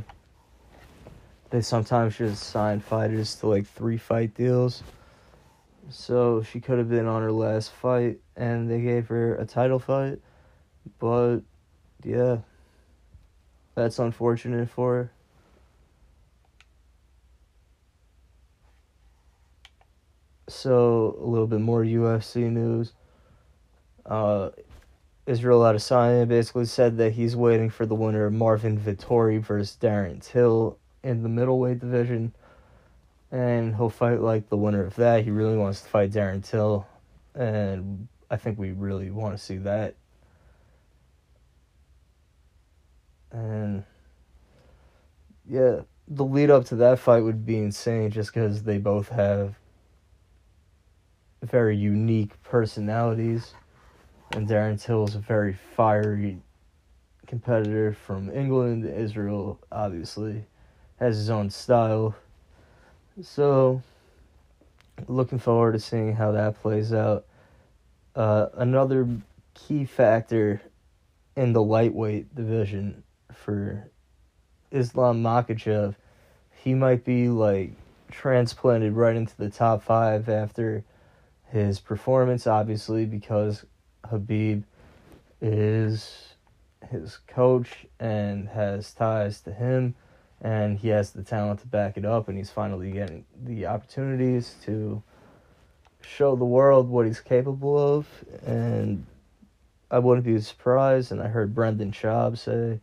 They 1.51 1.61
sometimes 1.61 2.17
just 2.17 2.43
sign 2.43 2.81
fighters 2.81 3.35
to 3.37 3.47
like 3.47 3.67
three 3.67 3.97
fight 3.97 4.35
deals. 4.35 4.83
So 5.89 6.43
she 6.43 6.61
could 6.61 6.79
have 6.79 6.89
been 6.89 7.07
on 7.07 7.23
her 7.23 7.33
last 7.33 7.73
fight, 7.73 8.19
and 8.37 8.71
they 8.71 8.81
gave 8.81 9.09
her 9.09 9.37
a 9.37 9.45
title 9.45 9.79
fight. 9.79 10.19
But 10.99 11.41
yeah, 12.03 12.39
that's 13.75 13.99
unfortunate 13.99 14.69
for 14.69 14.95
her. 14.95 15.13
So 20.49 21.17
a 21.21 21.27
little 21.27 21.47
bit 21.47 21.61
more 21.61 21.83
UFC 21.83 22.51
news. 22.51 22.93
Uh, 24.05 24.51
Israel 25.27 25.61
Adesanya 25.61 26.27
basically 26.29 26.67
said 26.67 26.99
that 26.99 27.13
he's 27.13 27.35
waiting 27.35 27.69
for 27.69 27.85
the 27.85 27.97
winner 27.97 28.31
Marvin 28.31 28.79
Vettori 28.79 29.41
versus 29.41 29.77
Darren 29.81 30.23
Till 30.23 30.79
in 31.03 31.25
the 31.25 31.29
middleweight 31.29 31.81
division, 31.81 32.33
and 33.31 33.75
he'll 33.75 33.91
fight 33.91 34.21
like 34.21 34.49
the 34.49 34.57
winner 34.57 34.85
of 34.85 34.97
that. 34.97 35.25
He 35.25 35.31
really 35.31 35.57
wants 35.57 35.83
to 35.83 35.89
fight 35.89 36.13
Darren 36.13 36.45
Till, 36.45 36.87
and 37.35 38.09
I 38.31 38.37
think 38.37 38.59
we 38.59 38.73
really 38.73 39.11
want 39.11 39.37
to 39.37 39.43
see 39.43 39.57
that. 39.59 39.97
And 43.33 43.85
yeah, 45.49 45.81
the 46.09 46.25
lead 46.25 46.51
up 46.51 46.65
to 46.67 46.77
that 46.77 46.99
fight 46.99 47.23
would 47.23 47.45
be 47.45 47.59
insane 47.59 48.11
just 48.11 48.33
because 48.33 48.63
they 48.63 48.79
both 48.79 49.09
have 49.09 49.57
very 51.43 51.77
unique 51.77 52.43
personalities 52.43 53.55
and 54.33 54.49
Darren 54.49 54.81
Till 54.81 55.05
is 55.05 55.15
a 55.15 55.21
very 55.21 55.55
fiery 55.77 56.39
competitor 57.27 57.93
from 57.93 58.31
England. 58.31 58.85
Israel 58.85 59.61
obviously 59.71 60.45
has 60.99 61.17
his 61.17 61.31
own 61.31 61.51
style. 61.51 62.15
So, 63.23 63.83
looking 65.09 65.39
forward 65.39 65.73
to 65.73 65.81
seeing 65.81 66.15
how 66.15 66.33
that 66.33 66.61
plays 66.61 66.93
out. 66.93 67.25
Uh, 68.15 68.49
another 68.55 69.09
key 69.55 69.87
factor 69.87 70.61
in 71.35 71.55
the 71.55 71.63
lightweight 71.63 72.35
division 72.35 73.03
for 73.33 73.91
Islam 74.71 75.23
Makhachev, 75.23 75.95
he 76.63 76.75
might 76.75 77.05
be 77.05 77.29
like 77.29 77.73
transplanted 78.11 78.93
right 78.93 79.17
into 79.17 79.37
the 79.39 79.51
top 79.51 79.83
five 79.83 80.29
after 80.29 80.85
his 81.45 81.81
performance, 81.81 82.47
obviously, 82.47 83.07
because 83.07 83.65
Khabib 84.05 84.65
is 85.41 86.35
his 86.91 87.19
coach 87.27 87.87
and 87.99 88.49
has 88.49 88.93
ties 88.93 89.41
to 89.41 89.53
him 89.53 89.95
and 90.43 90.79
he 90.79 90.89
has 90.89 91.11
the 91.11 91.23
talent 91.23 91.61
to 91.61 91.67
back 91.67 91.97
it 91.97 92.05
up 92.05 92.29
and 92.29 92.37
he's 92.37 92.51
finally 92.51 92.91
getting 92.91 93.25
the 93.45 93.67
opportunities 93.67 94.57
to 94.65 95.03
show 96.03 96.37
the 96.37 96.45
world 96.45 96.89
what 96.89 97.07
he's 97.07 97.21
capable 97.21 97.79
of. 97.79 98.07
And 98.45 99.07
I 99.91 99.99
wouldn't 99.99 100.27
be 100.27 100.39
surprised 100.41 101.13
and 101.13 101.23
I 101.23 101.29
heard 101.29 101.55
Brendan 101.55 101.93
Schaub 101.93 102.37
say 102.37 102.81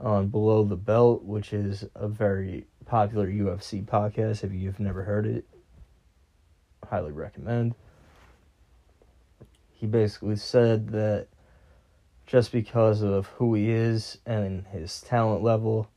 on 0.00 0.28
Below 0.28 0.64
the 0.64 0.76
Belt 0.76 1.24
which 1.24 1.52
is 1.52 1.84
a 1.94 2.08
very 2.08 2.66
popular 2.86 3.26
UFC 3.26 3.84
podcast 3.84 4.44
if 4.44 4.52
you've 4.52 4.80
never 4.80 5.02
heard 5.02 5.26
it 5.26 5.44
highly 6.88 7.12
recommend. 7.12 7.74
He 9.72 9.86
basically 9.86 10.36
said 10.36 10.88
that 10.88 11.28
just 12.26 12.50
because 12.50 13.02
of 13.02 13.26
who 13.26 13.54
he 13.54 13.70
is 13.70 14.18
and 14.26 14.66
his 14.68 15.00
talent 15.00 15.42
level, 15.42 15.88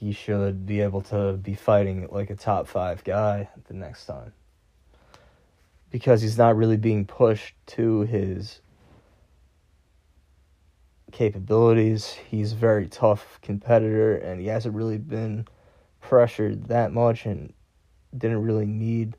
he 0.00 0.12
should 0.12 0.64
be 0.64 0.80
able 0.80 1.02
to 1.02 1.34
be 1.34 1.52
fighting 1.54 2.08
like 2.10 2.30
a 2.30 2.34
top 2.34 2.66
five 2.66 3.04
guy 3.04 3.50
the 3.68 3.74
next 3.74 4.06
time. 4.06 4.32
Because 5.90 6.22
he's 6.22 6.38
not 6.38 6.56
really 6.56 6.78
being 6.78 7.04
pushed 7.04 7.54
to 7.66 8.00
his 8.02 8.62
capabilities. 11.12 12.16
He's 12.30 12.52
a 12.52 12.56
very 12.56 12.86
tough 12.86 13.38
competitor 13.42 14.16
and 14.16 14.40
he 14.40 14.46
hasn't 14.46 14.74
really 14.74 14.96
been 14.96 15.46
pressured 16.00 16.68
that 16.68 16.92
much 16.92 17.26
and 17.26 17.52
didn't 18.16 18.40
really 18.40 18.64
need 18.64 19.18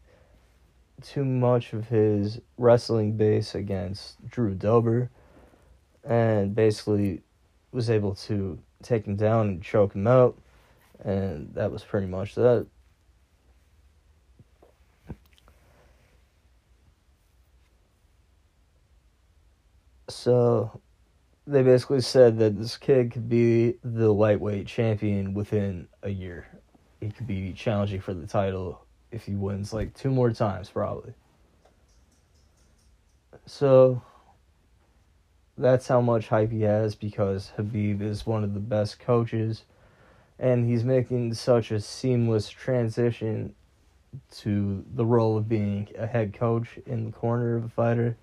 too 1.04 1.24
much 1.24 1.74
of 1.74 1.90
his 1.90 2.42
wrestling 2.58 3.18
base 3.18 3.54
against 3.54 4.26
Drew 4.28 4.56
Dober 4.56 5.12
and 6.04 6.56
basically 6.56 7.22
was 7.72 7.92
able 7.92 8.16
to 8.16 8.58
take 8.82 9.06
him 9.06 9.16
down 9.16 9.48
and 9.48 9.64
choke 9.64 9.94
him 9.94 10.08
out. 10.08 10.40
And 11.04 11.54
that 11.56 11.72
was 11.72 11.84
pretty 11.84 12.08
much 12.08 12.36
that. 12.36 12.68
So 20.10 20.82
they 21.48 21.64
basically 21.64 22.02
said 22.02 22.38
that 22.40 22.58
this 22.58 22.78
kid 22.78 23.12
could 23.12 23.28
be 23.28 23.76
the 23.84 24.14
lightweight 24.14 24.68
champion 24.68 25.34
within 25.34 25.88
a 26.04 26.10
year. 26.10 26.48
He 27.00 27.10
could 27.10 27.26
be 27.26 27.54
challenging 27.54 28.02
for 28.02 28.14
the 28.14 28.28
title 28.28 28.86
if 29.12 29.26
he 29.26 29.34
wins 29.34 29.74
like 29.74 29.94
two 29.96 30.12
more 30.12 30.32
times, 30.32 30.70
probably. 30.70 31.14
So 33.46 34.02
that's 35.58 35.88
how 35.88 36.02
much 36.02 36.28
hype 36.28 36.52
he 36.52 36.62
has 36.62 36.94
because 36.94 37.52
Khabib 37.58 38.02
is 38.02 38.26
one 38.26 38.44
of 38.44 38.54
the 38.54 38.60
best 38.60 39.00
coaches 39.00 39.64
and 40.42 40.68
he's 40.68 40.84
making 40.84 41.32
such 41.36 41.70
a 41.72 41.80
seamless 41.80 42.50
transition 42.50 43.54
to 44.32 44.84
the 44.96 45.06
role 45.06 45.38
of 45.38 45.48
being 45.48 45.88
a 45.98 46.08
head 46.08 46.34
coach 46.34 46.80
in 46.88 47.06
the 47.06 47.12
corner 47.12 47.56
of 47.56 47.64
a 47.64 47.70
fighter. 47.70 48.18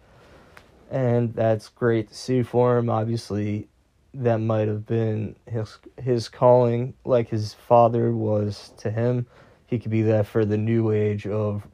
And 0.91 1.33
that's 1.33 1.69
great 1.69 2.09
to 2.09 2.15
see 2.15 2.43
for 2.43 2.77
him. 2.77 2.91
Obviously, 2.91 3.69
that 4.15 4.39
might 4.39 4.67
have 4.67 4.85
been 4.85 5.37
his 5.47 5.79
his 5.97 6.29
calling, 6.29 6.95
like 7.05 7.29
his 7.29 7.55
father 7.55 8.13
was 8.13 8.73
to 8.79 8.91
him. 8.91 9.27
He 9.67 9.79
could 9.79 9.93
be 9.93 10.03
that 10.03 10.27
for 10.27 10.45
the 10.45 10.57
new 10.57 10.91
age 10.91 11.27
of 11.27 11.67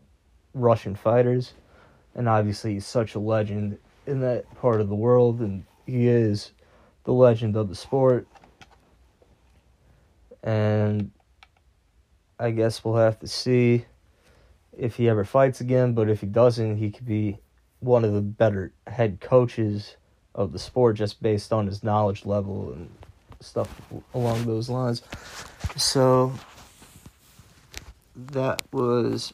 Russian 0.53 0.95
fighters, 0.95 1.55
and 2.15 2.29
obviously 2.29 2.75
he's 2.75 2.87
such 2.87 3.15
a 3.15 3.19
legend 3.19 3.79
in 4.07 4.21
that 4.21 4.53
part 4.57 4.83
of 4.83 4.89
the 4.89 4.95
world, 4.95 5.41
and 5.41 5.65
he 5.87 6.07
is 6.07 6.53
the 7.05 7.13
legend 7.13 7.57
of 7.57 7.71
the 7.71 7.75
sport. 7.75 8.27
And 10.45 11.11
I 12.39 12.51
guess 12.51 12.85
we'll 12.85 12.97
have 12.97 13.19
to 13.21 13.27
see 13.27 13.87
if 14.77 14.97
he 14.97 15.09
ever 15.09 15.25
fights 15.25 15.61
again. 15.61 15.95
But 15.95 16.09
if 16.09 16.21
he 16.21 16.27
doesn't, 16.27 16.77
he 16.77 16.91
could 16.91 17.07
be 17.07 17.39
one 17.81 18.05
of 18.05 18.13
the 18.13 18.21
better 18.21 18.73
head 18.87 19.21
coaches 19.21 19.97
of 20.35 20.53
the 20.53 20.59
sport 20.59 20.97
just 20.97 21.23
based 21.23 21.53
on 21.53 21.67
his 21.67 21.83
knowledge 21.83 22.27
level 22.27 22.73
and 22.73 22.91
stuff 23.41 23.81
along 24.13 24.45
those 24.45 24.69
lines. 24.69 25.03
So 25.77 26.33
that 28.15 28.63
was 28.73 29.33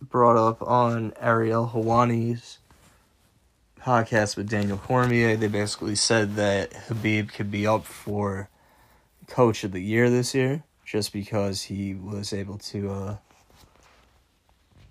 brought 0.00 0.36
up 0.36 0.62
on 0.62 1.12
Ariel 1.20 1.70
Helwani's 1.72 2.58
podcast 3.80 4.36
with 4.36 4.48
Daniel 4.48 4.78
Cormier. 4.78 5.36
They 5.36 5.48
basically 5.48 5.94
said 5.94 6.36
that 6.36 6.72
Khabib 6.72 7.32
could 7.32 7.50
be 7.50 7.66
up 7.66 7.84
for 7.84 8.48
coach 9.26 9.64
of 9.64 9.72
the 9.72 9.80
year 9.80 10.10
this 10.10 10.34
year 10.34 10.64
just 10.84 11.12
because 11.12 11.62
he 11.62 11.94
was 11.94 12.32
able 12.32 12.58
to 12.58 12.90
uh, 12.90 13.16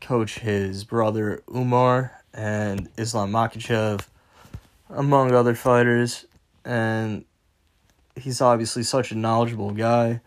coach 0.02 0.40
his 0.40 0.84
brother 0.84 1.44
Umar 1.54 2.24
and 2.34 2.90
Islam 2.98 3.32
Makhachev, 3.32 4.06
among 4.90 5.32
other 5.34 5.56
fighters, 5.56 6.26
and 6.66 7.26
he's 8.16 8.42
obviously 8.42 8.84
such 8.84 9.12
a 9.12 9.16
knowledgeable 9.16 9.72
guy, 9.72 10.22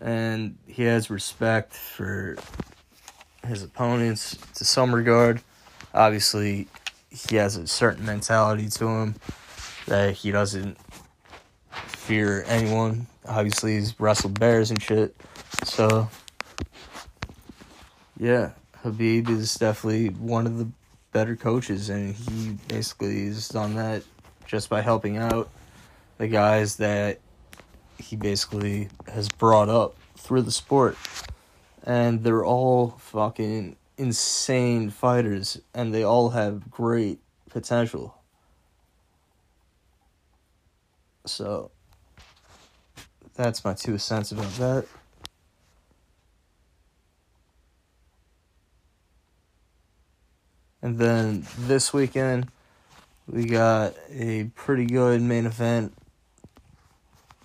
and 0.00 0.58
he 0.66 0.82
has 0.82 1.10
respect 1.10 1.72
for 1.72 2.36
his 3.46 3.62
opponents 3.62 4.36
to 4.54 4.64
some 4.64 4.94
regard. 4.94 5.40
Obviously, 5.92 6.66
he 7.10 7.36
has 7.36 7.56
a 7.56 7.66
certain 7.66 8.04
mentality 8.04 8.68
to 8.68 8.88
him 8.88 9.14
that 9.86 10.14
he 10.14 10.30
doesn't 10.30 10.76
fear 12.04 12.44
anyone. 12.46 13.06
Obviously, 13.26 13.76
he's 13.76 13.98
wrestled 13.98 14.38
bears 14.38 14.70
and 14.70 14.80
shit. 14.82 15.16
So, 15.64 16.10
yeah, 18.18 18.50
Khabib 18.82 19.30
is 19.30 19.54
definitely 19.54 20.08
one 20.08 20.46
of 20.46 20.58
the 20.58 20.68
better 21.12 21.34
coaches, 21.34 21.88
and 21.88 22.14
he 22.14 22.58
basically 22.68 23.24
has 23.24 23.48
done 23.48 23.76
that 23.76 24.02
just 24.46 24.68
by 24.68 24.82
helping 24.82 25.16
out 25.16 25.48
the 26.18 26.28
guys 26.28 26.76
that 26.76 27.20
he 27.98 28.16
basically 28.16 28.88
has 29.10 29.30
brought 29.30 29.70
up 29.70 29.96
through 30.18 30.42
the 30.42 30.52
sport. 30.52 30.98
And 31.84 32.22
they're 32.22 32.44
all 32.44 32.98
fucking 32.98 33.76
insane 33.96 34.90
fighters, 34.90 35.58
and 35.72 35.94
they 35.94 36.02
all 36.02 36.30
have 36.30 36.70
great 36.70 37.20
potential. 37.48 38.18
So, 41.26 41.70
that's 43.34 43.64
my 43.64 43.74
two 43.74 43.98
cents 43.98 44.32
about 44.32 44.52
that. 44.54 44.86
And 50.82 50.98
then 50.98 51.46
this 51.60 51.92
weekend, 51.92 52.48
we 53.26 53.46
got 53.46 53.94
a 54.10 54.44
pretty 54.54 54.84
good 54.84 55.22
main 55.22 55.46
event, 55.46 55.94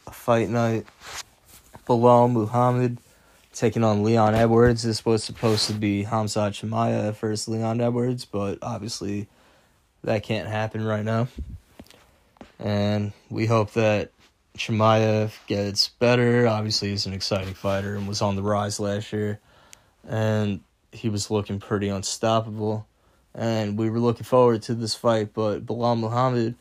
a 0.05 0.11
fight 0.11 0.49
night. 0.49 0.85
Belal 1.87 2.31
Muhammad 2.31 2.97
taking 3.53 3.83
on 3.83 4.03
Leon 4.03 4.35
Edwards. 4.35 4.83
This 4.83 5.05
was 5.05 5.23
supposed 5.23 5.67
to 5.67 5.73
be 5.73 6.03
Khamzat 6.03 6.51
Chimaev 6.51 7.15
versus 7.15 7.47
Leon 7.47 7.81
Edwards, 7.81 8.25
but 8.25 8.59
obviously 8.61 9.27
that 10.03 10.21
can't 10.23 10.47
happen 10.47 10.83
right 10.85 11.03
now. 11.03 11.29
And 12.59 13.13
we 13.29 13.45
hope 13.45 13.71
that 13.73 14.11
Chimaev 14.57 15.33
gets 15.47 15.89
better. 15.89 16.47
Obviously, 16.47 16.89
he's 16.89 17.05
an 17.05 17.13
exciting 17.13 17.53
fighter 17.53 17.95
and 17.95 18.07
was 18.07 18.21
on 18.21 18.35
the 18.35 18.43
rise 18.43 18.79
last 18.79 19.13
year. 19.13 19.39
And 20.07 20.61
he 20.91 21.09
was 21.09 21.29
looking 21.29 21.59
pretty 21.59 21.87
unstoppable 21.89 22.87
and 23.33 23.77
we 23.77 23.89
were 23.89 23.99
looking 23.99 24.23
forward 24.23 24.61
to 24.63 24.73
this 24.73 24.95
fight. 24.95 25.33
But 25.33 25.65
Belal 25.65 25.97
Muhammad, 25.97 26.55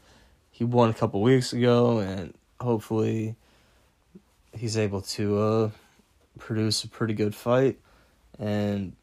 he 0.51 0.64
won 0.64 0.90
a 0.90 0.94
couple 0.94 1.22
weeks 1.22 1.53
ago, 1.53 1.98
and 1.98 2.35
hopefully 2.61 3.37
he's 4.53 4.77
able 4.77 5.03
to 5.03 5.38
uh, 5.38 5.70
produce 6.38 6.85
a 6.85 6.88
pretty 6.88 7.14
good 7.14 7.35
fight. 7.35 7.79
And 8.38 8.94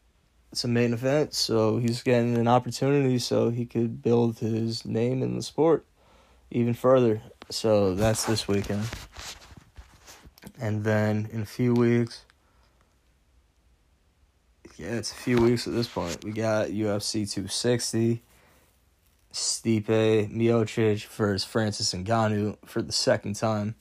it's 0.52 0.64
a 0.64 0.68
main 0.68 0.92
event, 0.92 1.34
so 1.34 1.78
he's 1.78 2.02
getting 2.02 2.36
an 2.36 2.48
opportunity 2.48 3.18
so 3.18 3.50
he 3.50 3.66
could 3.66 4.02
build 4.02 4.38
his 4.38 4.84
name 4.84 5.22
in 5.22 5.36
the 5.36 5.42
sport 5.42 5.84
even 6.50 6.74
further. 6.74 7.20
So 7.50 7.94
that's 7.94 8.24
this 8.24 8.48
weekend. 8.48 8.84
And 10.60 10.84
then 10.84 11.28
in 11.32 11.42
a 11.42 11.46
few 11.46 11.74
weeks, 11.74 12.24
yeah, 14.76 14.88
it's 14.88 15.12
a 15.12 15.14
few 15.14 15.40
weeks 15.40 15.66
at 15.66 15.72
this 15.72 15.88
point. 15.88 16.24
We 16.24 16.32
got 16.32 16.68
UFC 16.68 17.30
260, 17.30 18.22
Stipe 19.32 20.30
Miocic 20.30 21.06
versus 21.06 21.44
Francis 21.44 21.94
Ngannou 21.94 22.56
for 22.64 22.82
the 22.82 22.92
second 22.92 23.36
time. 23.36 23.74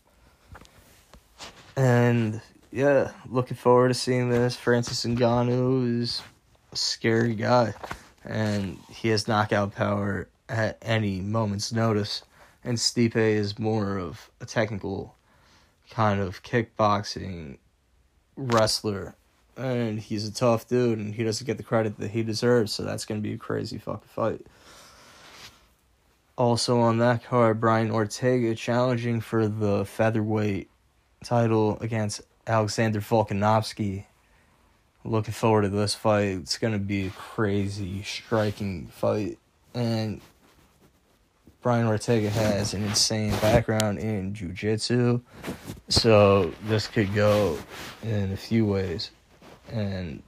And 1.75 2.41
yeah, 2.71 3.11
looking 3.27 3.57
forward 3.57 3.89
to 3.89 3.93
seeing 3.93 4.29
this. 4.29 4.55
Francis 4.55 5.05
Ngannou 5.05 6.01
is 6.01 6.21
a 6.71 6.75
scary 6.75 7.35
guy, 7.35 7.73
and 8.23 8.77
he 8.89 9.09
has 9.09 9.27
knockout 9.27 9.75
power 9.75 10.29
at 10.47 10.77
any 10.81 11.19
moment's 11.19 11.71
notice. 11.71 12.21
And 12.65 12.77
Stipe 12.77 13.15
is 13.15 13.57
more 13.57 13.97
of 13.97 14.29
a 14.41 14.45
technical 14.45 15.15
kind 15.89 16.19
of 16.19 16.43
kickboxing 16.43 17.59
wrestler 18.35 19.15
and 19.57 19.99
he's 19.99 20.27
a 20.27 20.33
tough 20.33 20.67
dude, 20.67 20.99
and 20.99 21.15
he 21.15 21.23
doesn't 21.23 21.45
get 21.45 21.57
the 21.57 21.63
credit 21.63 21.97
that 21.99 22.11
he 22.11 22.23
deserves. 22.23 22.73
So 22.73 22.83
that's 22.83 23.05
gonna 23.05 23.21
be 23.21 23.33
a 23.33 23.37
crazy 23.37 23.77
fucking 23.77 24.09
fight. 24.09 24.45
Also 26.37 26.79
on 26.79 26.97
that 26.97 27.23
card, 27.23 27.61
Brian 27.61 27.91
Ortega 27.91 28.55
challenging 28.55 29.21
for 29.21 29.47
the 29.47 29.85
featherweight 29.85 30.69
title 31.23 31.77
against 31.79 32.21
Alexander 32.45 32.99
Volkanovski. 32.99 34.05
Looking 35.05 35.33
forward 35.33 35.61
to 35.61 35.69
this 35.69 35.95
fight. 35.95 36.39
It's 36.39 36.57
gonna 36.57 36.79
be 36.79 37.07
a 37.07 37.11
crazy, 37.11 38.03
striking 38.03 38.87
fight, 38.87 39.37
and 39.73 40.19
Brian 41.65 41.87
Ortega 41.87 42.29
has 42.29 42.75
an 42.75 42.83
insane 42.83 43.31
background 43.41 43.97
in 43.97 44.35
jiu-jitsu, 44.35 45.19
so 45.89 46.53
this 46.65 46.85
could 46.85 47.11
go 47.15 47.57
in 48.03 48.31
a 48.31 48.37
few 48.37 48.67
ways 48.67 49.09
and 49.71 50.21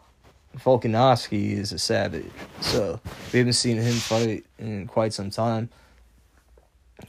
Volkanovski 0.58 1.52
is 1.52 1.72
a 1.72 1.78
savage. 1.78 2.26
So 2.62 3.00
we 3.32 3.38
haven't 3.38 3.54
seen 3.54 3.78
him 3.78 3.94
fight 3.94 4.46
in 4.58 4.88
quite 4.88 5.14
some 5.14 5.30
time. 5.30 5.70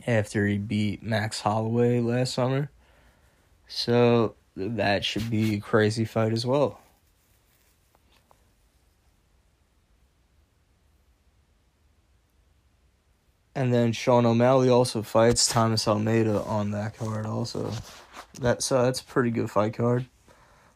After 0.07 0.47
he 0.47 0.59
beat 0.59 1.03
Max 1.03 1.41
Holloway 1.41 2.01
last 2.01 2.35
summer, 2.35 2.69
so 3.67 4.35
that 4.55 5.07
should 5.07 5.31
be 5.31 5.55
a 5.55 5.61
crazy 5.61 6.05
fight 6.05 6.35
as 6.35 6.45
well. 6.45 6.83
And 13.59 13.75
then 13.75 13.91
Sean 13.91 14.25
O'Malley 14.25 14.69
also 14.69 15.03
fights 15.03 15.49
Thomas 15.49 15.89
Almeida 15.89 16.43
on 16.45 16.71
that 16.71 16.97
card 16.97 17.27
also. 17.27 17.73
That 18.41 18.63
so 18.63 18.85
that's 18.85 19.01
a 19.01 19.05
pretty 19.05 19.33
good 19.33 19.51
fight 19.51 19.75
card. 19.75 20.07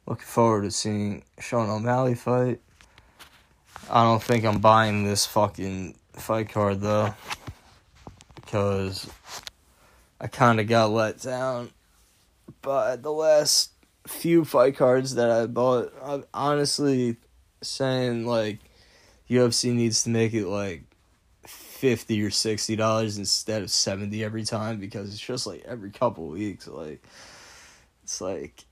Looking 0.04 0.24
forward 0.24 0.62
to 0.64 0.72
seeing 0.72 1.22
Sean 1.38 1.70
O'Malley 1.70 2.16
fight. 2.16 2.60
I 3.88 4.02
don't 4.02 4.20
think 4.20 4.44
I'm 4.44 4.58
buying 4.58 5.04
this 5.04 5.24
fucking 5.26 5.94
fight 6.14 6.48
card 6.48 6.80
though. 6.80 7.14
Because 8.34 9.08
I 10.20 10.26
kind 10.26 10.58
of 10.58 10.66
got 10.66 10.90
let 10.90 11.20
down 11.20 11.70
by 12.62 12.96
the 12.96 13.12
last 13.12 13.74
few 14.08 14.44
fight 14.44 14.76
cards 14.76 15.14
that 15.14 15.30
I 15.30 15.46
bought. 15.46 15.92
I'm 16.02 16.24
honestly 16.34 17.18
saying 17.60 18.26
like 18.26 18.58
UFC 19.30 19.72
needs 19.72 20.02
to 20.02 20.10
make 20.10 20.34
it 20.34 20.48
like 20.48 20.82
50 21.82 22.22
or 22.22 22.30
60 22.30 22.76
dollars 22.76 23.18
instead 23.18 23.60
of 23.60 23.68
70 23.68 24.22
every 24.22 24.44
time 24.44 24.78
because 24.78 25.08
it's 25.08 25.18
just 25.18 25.48
like 25.48 25.64
every 25.64 25.90
couple 25.90 26.28
weeks 26.28 26.68
like 26.68 27.02
it's 28.04 28.20
like 28.20 28.64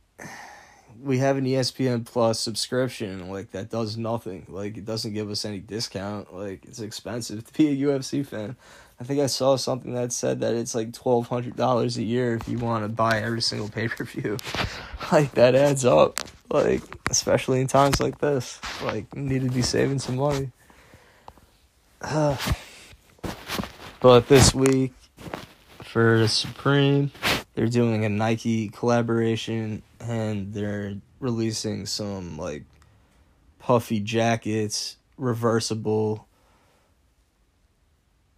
we 1.02 1.18
have 1.18 1.36
an 1.36 1.44
ESPN 1.44 2.06
Plus 2.06 2.38
subscription, 2.38 3.28
like 3.28 3.50
that 3.50 3.68
does 3.68 3.96
nothing. 3.96 4.46
Like 4.48 4.76
it 4.76 4.84
doesn't 4.84 5.12
give 5.12 5.28
us 5.28 5.44
any 5.44 5.58
discount. 5.58 6.32
Like 6.32 6.64
it's 6.66 6.78
expensive 6.78 7.44
to 7.44 7.52
be 7.52 7.68
a 7.68 7.86
UFC 7.88 8.24
fan. 8.24 8.54
I 9.00 9.04
think 9.04 9.18
I 9.18 9.26
saw 9.26 9.56
something 9.56 9.92
that 9.94 10.12
said 10.12 10.40
that 10.42 10.54
it's 10.54 10.76
like 10.76 10.92
twelve 10.92 11.26
hundred 11.26 11.56
dollars 11.56 11.96
a 11.96 12.04
year 12.04 12.36
if 12.36 12.46
you 12.48 12.58
want 12.58 12.84
to 12.84 12.88
buy 12.88 13.20
every 13.20 13.42
single 13.42 13.68
pay 13.68 13.88
per 13.88 14.04
view. 14.04 14.36
like 15.12 15.32
that 15.32 15.56
adds 15.56 15.84
up. 15.84 16.20
Like 16.48 16.82
especially 17.10 17.60
in 17.60 17.66
times 17.66 17.98
like 18.00 18.18
this, 18.18 18.60
like 18.84 19.16
need 19.16 19.42
to 19.42 19.50
be 19.50 19.62
saving 19.62 19.98
some 19.98 20.14
money. 20.16 20.52
But 24.00 24.28
this 24.28 24.54
week 24.54 24.94
for 25.82 26.26
Supreme, 26.26 27.10
they're 27.54 27.66
doing 27.66 28.06
a 28.06 28.08
Nike 28.08 28.70
collaboration 28.70 29.82
and 30.00 30.54
they're 30.54 30.94
releasing 31.18 31.84
some 31.84 32.38
like 32.38 32.64
puffy 33.58 34.00
jackets, 34.00 34.96
reversible 35.18 36.26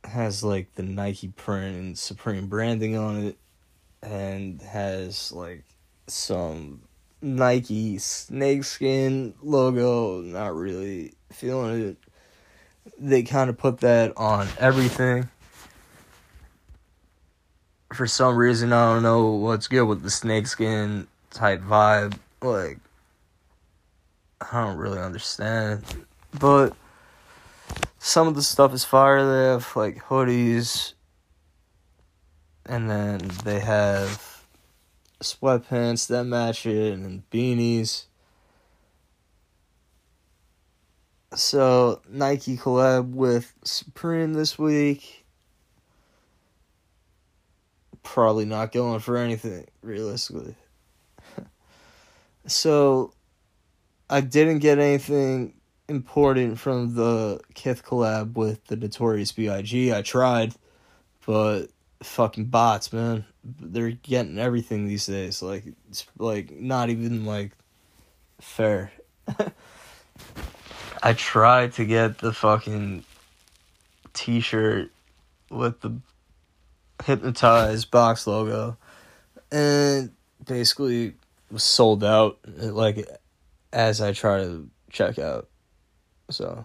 has 0.02 0.42
like 0.42 0.74
the 0.74 0.82
Nike 0.82 1.28
print 1.28 1.76
and 1.76 1.98
Supreme 1.98 2.48
branding 2.48 2.96
on 2.96 3.18
it 3.18 3.38
and 4.02 4.60
has 4.62 5.30
like 5.30 5.64
some 6.08 6.82
Nike 7.20 7.98
snakeskin 7.98 9.34
logo, 9.40 10.22
not 10.22 10.56
really 10.56 11.14
feeling 11.30 11.90
it. 11.90 11.96
They 12.98 13.22
kind 13.22 13.48
of 13.48 13.56
put 13.56 13.78
that 13.78 14.12
on 14.16 14.48
everything. 14.58 15.28
For 17.92 18.06
some 18.06 18.36
reason, 18.36 18.72
I 18.72 18.94
don't 18.94 19.02
know 19.02 19.32
what's 19.32 19.68
good 19.68 19.84
with 19.84 20.02
the 20.02 20.10
snakeskin 20.10 21.06
type 21.30 21.60
vibe. 21.62 22.18
Like, 22.40 22.78
I 24.40 24.64
don't 24.64 24.78
really 24.78 24.98
understand. 24.98 25.84
But 26.38 26.74
some 27.98 28.26
of 28.26 28.34
the 28.34 28.42
stuff 28.42 28.72
is 28.72 28.84
fire. 28.84 29.24
They 29.24 29.52
have 29.52 29.76
like 29.76 30.04
hoodies, 30.04 30.94
and 32.66 32.90
then 32.90 33.18
they 33.44 33.60
have 33.60 34.42
sweatpants 35.20 36.08
that 36.08 36.24
match 36.24 36.66
it, 36.66 36.94
and 36.94 37.22
beanies. 37.30 38.06
So 41.34 42.00
Nike 42.08 42.56
collab 42.56 43.12
with 43.12 43.52
Supreme 43.64 44.32
this 44.32 44.58
week. 44.58 45.21
Probably 48.02 48.44
not 48.44 48.72
going 48.72 49.00
for 49.00 49.16
anything 49.16 49.66
realistically. 49.82 50.54
so 52.46 53.12
I 54.10 54.20
didn't 54.20 54.58
get 54.58 54.78
anything 54.78 55.54
important 55.88 56.58
from 56.58 56.94
the 56.94 57.40
Kith 57.54 57.84
collab 57.84 58.34
with 58.34 58.64
the 58.66 58.76
Notorious 58.76 59.32
B.I.G. 59.32 59.92
I 59.92 60.02
tried, 60.02 60.54
but 61.26 61.66
fucking 62.02 62.46
bots, 62.46 62.92
man. 62.92 63.24
They're 63.44 63.90
getting 63.90 64.38
everything 64.38 64.86
these 64.86 65.06
days. 65.06 65.42
Like 65.42 65.64
it's 65.88 66.06
like 66.18 66.52
not 66.52 66.90
even 66.90 67.24
like 67.24 67.52
fair. 68.40 68.92
I 71.02 71.12
tried 71.14 71.72
to 71.74 71.84
get 71.84 72.18
the 72.18 72.32
fucking 72.32 73.04
t-shirt 74.12 74.90
with 75.50 75.80
the 75.80 75.96
hypnotized 77.04 77.90
box 77.90 78.26
logo 78.26 78.76
and 79.50 80.10
basically 80.46 81.14
was 81.50 81.62
sold 81.62 82.02
out 82.02 82.38
like 82.44 83.06
as 83.72 84.00
I 84.00 84.12
try 84.12 84.38
to 84.38 84.68
check 84.90 85.18
out. 85.18 85.48
So 86.30 86.64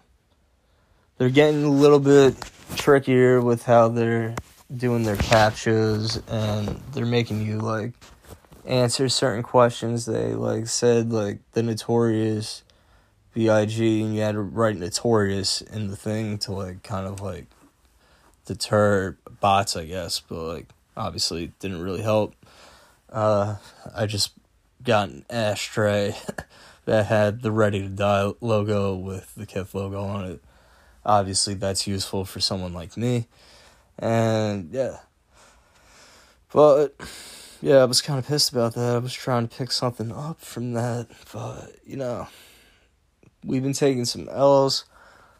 they're 1.17 1.29
getting 1.29 1.63
a 1.63 1.71
little 1.71 1.99
bit 1.99 2.35
trickier 2.75 3.41
with 3.41 3.63
how 3.63 3.89
they're 3.89 4.35
doing 4.75 5.03
their 5.03 5.15
captchas 5.15 6.21
and 6.29 6.81
they're 6.93 7.05
making 7.05 7.45
you 7.45 7.59
like 7.59 7.93
answer 8.65 9.09
certain 9.09 9.43
questions. 9.43 10.05
They 10.05 10.33
like 10.33 10.67
said 10.67 11.11
like 11.11 11.39
the 11.53 11.63
notorious 11.63 12.63
B.I.G. 13.33 14.01
and 14.01 14.15
you 14.15 14.21
had 14.21 14.33
to 14.33 14.41
write 14.41 14.77
notorious 14.77 15.61
in 15.61 15.87
the 15.87 15.95
thing 15.95 16.37
to 16.39 16.51
like 16.53 16.83
kind 16.83 17.05
of 17.05 17.21
like 17.21 17.45
deter 18.47 19.17
bots, 19.39 19.75
I 19.75 19.85
guess, 19.85 20.19
but 20.19 20.41
like 20.41 20.67
obviously 20.95 21.51
didn't 21.59 21.81
really 21.81 22.01
help. 22.01 22.33
Uh, 23.09 23.57
I 23.95 24.05
just 24.07 24.31
got 24.83 25.09
an 25.09 25.25
ashtray 25.29 26.15
that 26.85 27.05
had 27.05 27.41
the 27.41 27.51
Ready 27.51 27.81
to 27.81 27.89
Die 27.89 28.31
logo 28.41 28.95
with 28.95 29.35
the 29.35 29.45
Kith 29.45 29.75
logo 29.75 30.01
on 30.01 30.25
it. 30.25 30.43
Obviously, 31.05 31.53
that's 31.53 31.87
useful 31.87 32.25
for 32.25 32.39
someone 32.39 32.73
like 32.73 32.97
me. 32.97 33.27
And 33.99 34.69
yeah. 34.71 34.97
But 36.51 36.95
yeah, 37.61 37.77
I 37.77 37.85
was 37.85 38.01
kind 38.01 38.19
of 38.19 38.27
pissed 38.27 38.51
about 38.51 38.73
that. 38.75 38.95
I 38.95 38.99
was 38.99 39.13
trying 39.13 39.47
to 39.47 39.55
pick 39.55 39.71
something 39.71 40.11
up 40.11 40.41
from 40.41 40.73
that, 40.73 41.07
but 41.31 41.75
you 41.85 41.97
know 41.97 42.27
we've 43.43 43.63
been 43.63 43.73
taking 43.73 44.05
some 44.05 44.27
L's. 44.29 44.85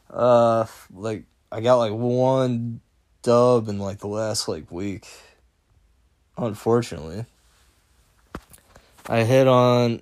Uh, 0.09 0.65
like 0.93 1.25
I 1.51 1.61
got 1.61 1.75
like 1.75 1.93
one 1.93 2.81
dub 3.27 3.67
in 3.67 3.77
like 3.77 3.99
the 3.99 4.07
last 4.07 4.47
like 4.47 4.71
week. 4.71 5.05
Unfortunately, 6.37 7.25
I 9.05 9.25
hit 9.25 9.49
on 9.49 10.01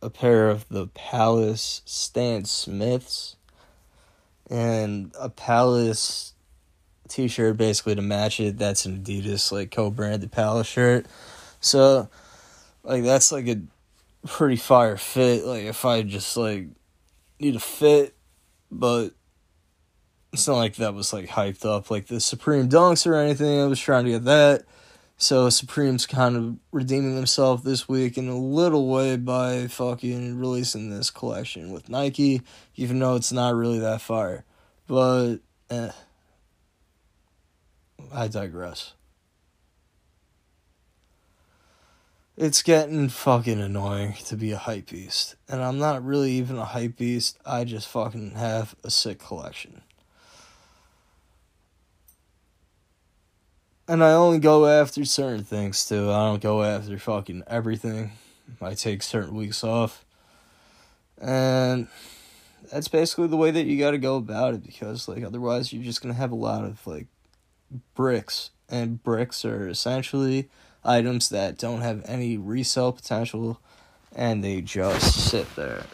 a 0.00 0.08
pair 0.08 0.48
of 0.48 0.68
the 0.68 0.86
Palace 0.86 1.82
Stan 1.84 2.44
Smiths 2.44 3.34
and 4.48 5.10
a 5.18 5.28
Palace 5.28 6.34
t-shirt 7.08 7.56
basically 7.56 7.96
to 7.96 8.02
match 8.02 8.38
it. 8.38 8.58
That's 8.58 8.86
an 8.86 9.02
Adidas 9.02 9.50
like 9.50 9.72
co-branded 9.72 10.30
Palace 10.30 10.68
shirt. 10.68 11.06
So 11.60 12.08
like 12.84 13.02
that's 13.02 13.32
like 13.32 13.48
a 13.48 13.60
pretty 14.24 14.54
fire 14.54 14.96
fit. 14.96 15.44
Like 15.44 15.64
if 15.64 15.84
I 15.84 16.02
just 16.02 16.36
like 16.36 16.68
need 17.40 17.56
a 17.56 17.60
fit, 17.60 18.14
but 18.70 19.14
it's 20.32 20.46
not 20.46 20.56
like 20.56 20.76
that 20.76 20.94
was 20.94 21.12
like 21.12 21.28
hyped 21.28 21.64
up 21.64 21.90
like 21.90 22.06
the 22.06 22.20
Supreme 22.20 22.68
Dunks 22.68 23.06
or 23.06 23.14
anything. 23.14 23.60
I 23.60 23.66
was 23.66 23.80
trying 23.80 24.04
to 24.04 24.10
get 24.12 24.24
that. 24.24 24.64
So 25.20 25.48
Supreme's 25.50 26.06
kind 26.06 26.36
of 26.36 26.56
redeeming 26.70 27.16
themselves 27.16 27.64
this 27.64 27.88
week 27.88 28.16
in 28.16 28.28
a 28.28 28.38
little 28.38 28.86
way 28.86 29.16
by 29.16 29.66
fucking 29.66 30.38
releasing 30.38 30.90
this 30.90 31.10
collection 31.10 31.72
with 31.72 31.88
Nike, 31.88 32.42
even 32.76 33.00
though 33.00 33.16
it's 33.16 33.32
not 33.32 33.56
really 33.56 33.80
that 33.80 34.00
fire. 34.00 34.44
But 34.86 35.38
eh. 35.70 35.90
I 38.12 38.28
digress. 38.28 38.94
It's 42.36 42.62
getting 42.62 43.08
fucking 43.08 43.60
annoying 43.60 44.14
to 44.26 44.36
be 44.36 44.52
a 44.52 44.56
hype 44.56 44.90
beast. 44.90 45.34
And 45.48 45.60
I'm 45.60 45.80
not 45.80 46.04
really 46.04 46.30
even 46.32 46.56
a 46.56 46.64
hype 46.64 46.96
beast. 46.96 47.36
I 47.44 47.64
just 47.64 47.88
fucking 47.88 48.36
have 48.36 48.76
a 48.84 48.90
sick 48.92 49.18
collection. 49.18 49.82
And 53.88 54.04
I 54.04 54.12
only 54.12 54.38
go 54.38 54.66
after 54.66 55.06
certain 55.06 55.44
things 55.44 55.88
too. 55.88 56.10
I 56.10 56.26
don't 56.26 56.42
go 56.42 56.62
after 56.62 56.98
fucking 56.98 57.44
everything. 57.46 58.12
I 58.60 58.74
take 58.74 59.02
certain 59.02 59.34
weeks 59.34 59.64
off. 59.64 60.04
And 61.18 61.88
that's 62.70 62.88
basically 62.88 63.28
the 63.28 63.38
way 63.38 63.50
that 63.50 63.64
you 63.64 63.78
got 63.78 63.92
to 63.92 63.98
go 63.98 64.16
about 64.16 64.52
it 64.52 64.62
because 64.62 65.08
like 65.08 65.24
otherwise 65.24 65.72
you're 65.72 65.82
just 65.82 66.02
going 66.02 66.14
to 66.14 66.20
have 66.20 66.32
a 66.32 66.36
lot 66.36 66.64
of 66.64 66.86
like 66.86 67.06
bricks 67.94 68.50
and 68.68 69.02
bricks 69.02 69.42
are 69.46 69.66
essentially 69.68 70.50
items 70.84 71.30
that 71.30 71.56
don't 71.56 71.80
have 71.80 72.02
any 72.04 72.36
resale 72.36 72.92
potential 72.92 73.58
and 74.14 74.44
they 74.44 74.60
just 74.60 75.30
sit 75.30 75.56
there 75.56 75.84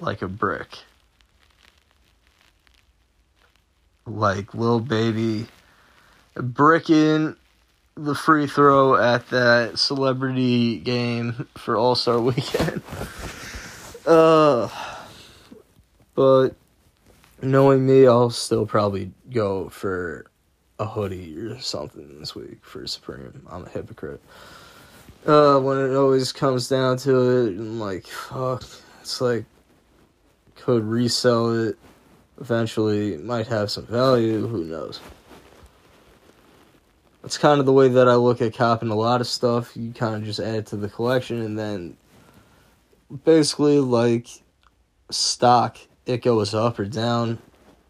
like 0.00 0.22
a 0.22 0.28
brick. 0.28 0.78
Like 4.06 4.54
little 4.54 4.80
Baby 4.80 5.46
bricking 6.34 7.36
the 7.96 8.14
free 8.14 8.46
throw 8.46 8.96
at 8.96 9.28
that 9.30 9.78
celebrity 9.78 10.78
game 10.78 11.48
for 11.56 11.76
All 11.76 11.94
Star 11.94 12.20
Weekend. 12.20 12.82
uh, 14.06 14.68
but 16.14 16.50
knowing 17.42 17.86
me, 17.86 18.06
I'll 18.06 18.30
still 18.30 18.66
probably 18.66 19.12
go 19.30 19.68
for 19.68 20.26
a 20.78 20.86
hoodie 20.86 21.38
or 21.38 21.58
something 21.60 22.18
this 22.18 22.34
week 22.34 22.58
for 22.62 22.86
Supreme. 22.86 23.46
I'm 23.50 23.64
a 23.64 23.68
hypocrite. 23.68 24.20
Uh, 25.26 25.58
when 25.58 25.78
it 25.78 25.94
always 25.94 26.32
comes 26.32 26.68
down 26.68 26.98
to 26.98 27.46
it, 27.46 27.48
I'm 27.50 27.80
like, 27.80 28.06
fuck, 28.06 28.62
it's 29.00 29.20
like, 29.20 29.44
could 30.56 30.84
resell 30.84 31.68
it 31.68 31.78
eventually, 32.40 33.16
might 33.18 33.46
have 33.46 33.70
some 33.70 33.86
value, 33.86 34.46
who 34.46 34.64
knows. 34.64 35.00
That's 37.24 37.38
kind 37.38 37.58
of 37.58 37.64
the 37.64 37.72
way 37.72 37.88
that 37.88 38.06
I 38.06 38.16
look 38.16 38.42
at 38.42 38.52
copping 38.52 38.90
a 38.90 38.94
lot 38.94 39.22
of 39.22 39.26
stuff. 39.26 39.74
You 39.74 39.94
kind 39.94 40.14
of 40.14 40.24
just 40.24 40.40
add 40.40 40.56
it 40.56 40.66
to 40.66 40.76
the 40.76 40.90
collection, 40.90 41.40
and 41.40 41.58
then 41.58 41.96
basically 43.24 43.80
like 43.80 44.28
stock, 45.08 45.78
it 46.04 46.22
goes 46.22 46.52
up 46.52 46.78
or 46.78 46.84
down 46.84 47.38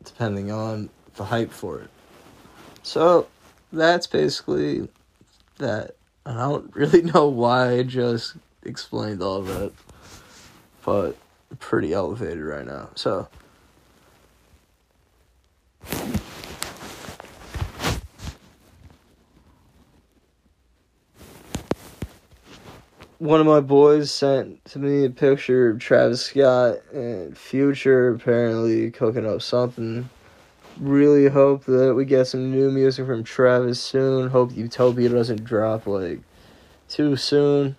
depending 0.05 0.53
on 0.53 0.89
the 1.17 1.25
hype 1.25 1.51
for 1.51 1.81
it. 1.81 1.91
So 2.85 3.27
that's 3.73 4.07
basically 4.07 4.89
that. 5.59 5.97
And 6.25 6.39
I 6.39 6.49
don't 6.49 6.73
really 6.77 7.03
know 7.03 7.27
why 7.27 7.73
I 7.73 7.83
just 7.83 8.37
explained 8.63 9.21
all 9.21 9.39
of 9.39 9.49
that. 9.49 9.73
But 10.85 11.17
pretty 11.59 11.93
elevated 11.93 12.45
right 12.45 12.65
now. 12.65 12.91
So 12.95 13.27
one 23.19 23.41
of 23.41 23.47
my 23.47 23.61
boys 23.61 24.11
sent 24.11 24.65
to 24.67 24.79
me 24.79 25.05
a 25.05 25.11
picture 25.11 25.71
of 25.71 25.79
Travis 25.79 26.27
Scott 26.27 26.79
and 26.93 27.37
Future 27.37 28.15
apparently 28.15 28.91
cooking 28.91 29.27
up 29.27 29.43
something. 29.43 30.09
Really 30.81 31.29
hope 31.29 31.65
that 31.67 31.95
we 31.95 32.05
get 32.05 32.27
some 32.27 32.51
new 32.51 32.71
music 32.71 33.07
from 33.07 33.23
Travis 33.23 33.81
soon. 33.81 34.29
Hope 34.31 34.55
Utopia 34.57 35.09
doesn't 35.09 35.45
drop 35.45 35.87
like 35.87 36.21
too 36.89 37.17
soon 37.17 37.77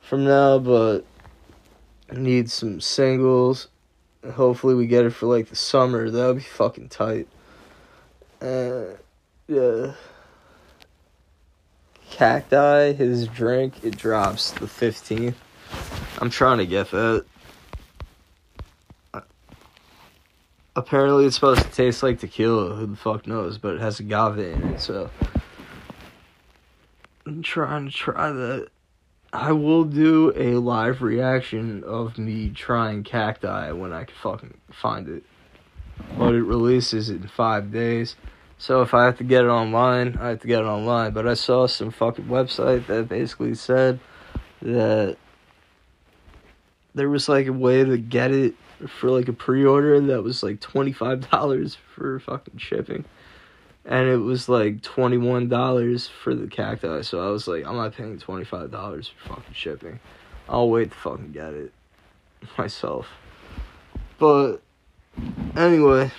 from 0.00 0.24
now, 0.24 0.58
but 0.58 1.04
need 2.12 2.50
some 2.50 2.80
singles. 2.80 3.68
Hopefully 4.32 4.74
we 4.74 4.86
get 4.86 5.04
it 5.04 5.10
for 5.10 5.26
like 5.26 5.48
the 5.48 5.56
summer. 5.56 6.10
That 6.10 6.26
would 6.26 6.36
be 6.38 6.42
fucking 6.42 6.88
tight. 6.88 7.28
Uh, 8.42 8.96
yeah. 9.46 9.92
Cacti, 12.10 12.92
his 12.92 13.26
drink, 13.28 13.82
it 13.82 13.96
drops 13.96 14.50
the 14.52 14.66
15th. 14.66 15.34
I'm 16.18 16.28
trying 16.28 16.58
to 16.58 16.66
get 16.66 16.90
that. 16.90 17.24
Apparently, 20.76 21.24
it's 21.24 21.34
supposed 21.34 21.62
to 21.62 21.70
taste 21.70 22.02
like 22.02 22.20
tequila. 22.20 22.74
Who 22.74 22.86
the 22.86 22.96
fuck 22.96 23.26
knows? 23.26 23.58
But 23.58 23.74
it 23.74 23.80
has 23.80 24.00
agave 24.00 24.38
in 24.38 24.74
it, 24.74 24.80
so. 24.80 25.10
I'm 27.26 27.42
trying 27.42 27.86
to 27.86 27.92
try 27.92 28.30
that. 28.30 28.68
I 29.32 29.52
will 29.52 29.84
do 29.84 30.32
a 30.36 30.54
live 30.54 31.02
reaction 31.02 31.84
of 31.84 32.18
me 32.18 32.50
trying 32.50 33.04
cacti 33.04 33.70
when 33.72 33.92
I 33.92 34.04
can 34.04 34.16
fucking 34.20 34.54
find 34.72 35.08
it. 35.08 35.22
But 36.18 36.34
it 36.34 36.42
releases 36.42 37.10
in 37.10 37.28
five 37.28 37.72
days. 37.72 38.16
So 38.60 38.82
if 38.82 38.92
I 38.92 39.06
have 39.06 39.16
to 39.16 39.24
get 39.24 39.44
it 39.44 39.48
online, 39.48 40.18
I 40.20 40.28
have 40.28 40.40
to 40.42 40.46
get 40.46 40.60
it 40.60 40.66
online. 40.66 41.12
But 41.12 41.26
I 41.26 41.32
saw 41.32 41.66
some 41.66 41.90
fucking 41.90 42.26
website 42.26 42.86
that 42.88 43.08
basically 43.08 43.54
said 43.54 43.98
that 44.60 45.16
there 46.94 47.08
was 47.08 47.26
like 47.26 47.46
a 47.46 47.54
way 47.54 47.82
to 47.82 47.96
get 47.96 48.32
it 48.32 48.54
for 48.86 49.08
like 49.08 49.28
a 49.28 49.32
pre-order 49.32 49.98
that 49.98 50.22
was 50.22 50.42
like 50.42 50.60
twenty 50.60 50.92
five 50.92 51.30
dollars 51.30 51.78
for 51.94 52.20
fucking 52.20 52.58
shipping, 52.58 53.06
and 53.86 54.10
it 54.10 54.18
was 54.18 54.46
like 54.46 54.82
twenty 54.82 55.16
one 55.16 55.48
dollars 55.48 56.06
for 56.06 56.34
the 56.34 56.46
cacti. 56.46 57.00
So 57.00 57.26
I 57.26 57.30
was 57.30 57.48
like, 57.48 57.64
I'm 57.64 57.76
not 57.76 57.94
paying 57.94 58.18
twenty 58.18 58.44
five 58.44 58.70
dollars 58.70 59.08
for 59.08 59.36
fucking 59.36 59.54
shipping. 59.54 60.00
I'll 60.50 60.68
wait 60.68 60.90
to 60.90 60.96
fucking 60.98 61.32
get 61.32 61.54
it 61.54 61.72
myself. 62.58 63.06
But 64.18 64.58
anyway. 65.56 66.12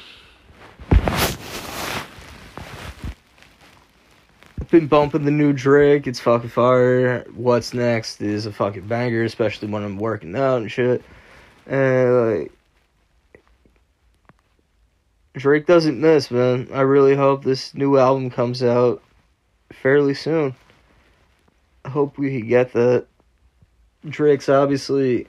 Been 4.71 4.87
bumping 4.87 5.25
the 5.25 5.31
new 5.31 5.53
Drake. 5.53 6.07
It's 6.07 6.19
fucking 6.19 6.49
fire. 6.49 7.25
What's 7.35 7.73
next 7.73 8.21
is 8.21 8.45
a 8.45 8.53
fucking 8.53 8.87
banger, 8.87 9.23
especially 9.23 9.67
when 9.67 9.83
I'm 9.83 9.97
working 9.97 10.35
out 10.35 10.61
and 10.61 10.71
shit. 10.71 11.03
And 11.67 12.39
like, 12.39 12.51
Drake 15.33 15.67
doesn't 15.67 15.99
miss, 15.99 16.31
man. 16.31 16.69
I 16.73 16.81
really 16.81 17.15
hope 17.15 17.43
this 17.43 17.75
new 17.75 17.97
album 17.97 18.29
comes 18.31 18.63
out 18.63 19.03
fairly 19.71 20.13
soon. 20.13 20.55
I 21.85 21.89
hope 21.89 22.17
we 22.17 22.39
can 22.39 22.47
get 22.47 22.73
that. 22.73 23.05
Drake's 24.07 24.49
obviously 24.49 25.27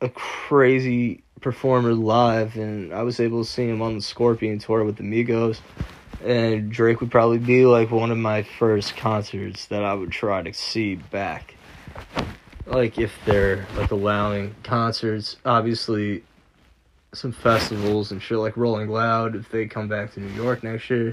a 0.00 0.08
crazy 0.10 1.22
performer 1.40 1.94
live, 1.94 2.56
and 2.56 2.92
I 2.92 3.02
was 3.02 3.20
able 3.20 3.44
to 3.44 3.50
see 3.50 3.68
him 3.68 3.82
on 3.82 3.94
the 3.94 4.02
Scorpion 4.02 4.58
tour 4.58 4.84
with 4.84 4.96
the 4.96 5.02
Migos 5.02 5.60
and 6.24 6.72
Drake 6.72 7.00
would 7.00 7.10
probably 7.10 7.38
be 7.38 7.66
like 7.66 7.90
one 7.90 8.10
of 8.10 8.16
my 8.16 8.42
first 8.42 8.96
concerts 8.96 9.66
that 9.66 9.84
I 9.84 9.92
would 9.92 10.10
try 10.10 10.42
to 10.42 10.52
see 10.54 10.94
back. 10.94 11.54
Like 12.66 12.98
if 12.98 13.12
they're 13.26 13.66
like 13.76 13.90
allowing 13.90 14.54
concerts, 14.62 15.36
obviously 15.44 16.24
some 17.12 17.30
festivals 17.30 18.10
and 18.10 18.22
shit 18.22 18.38
like 18.38 18.56
Rolling 18.56 18.88
Loud 18.88 19.36
if 19.36 19.50
they 19.50 19.66
come 19.66 19.86
back 19.86 20.14
to 20.14 20.20
New 20.20 20.34
York 20.34 20.64
next 20.64 20.88
year 20.88 21.12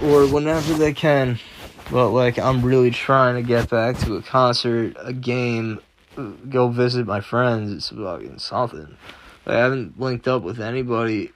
or 0.00 0.26
whenever 0.28 0.74
they 0.74 0.92
can. 0.92 1.40
But 1.90 2.10
like 2.10 2.38
I'm 2.38 2.62
really 2.62 2.92
trying 2.92 3.34
to 3.34 3.42
get 3.42 3.68
back 3.68 3.98
to 4.00 4.14
a 4.14 4.22
concert, 4.22 4.96
a 5.00 5.12
game, 5.12 5.80
go 6.48 6.68
visit 6.68 7.04
my 7.04 7.20
friends. 7.20 7.72
It's 7.72 7.88
fucking 7.88 8.38
something. 8.38 8.96
I 9.44 9.54
haven't 9.54 9.98
linked 9.98 10.28
up 10.28 10.42
with 10.42 10.60
anybody 10.60 11.32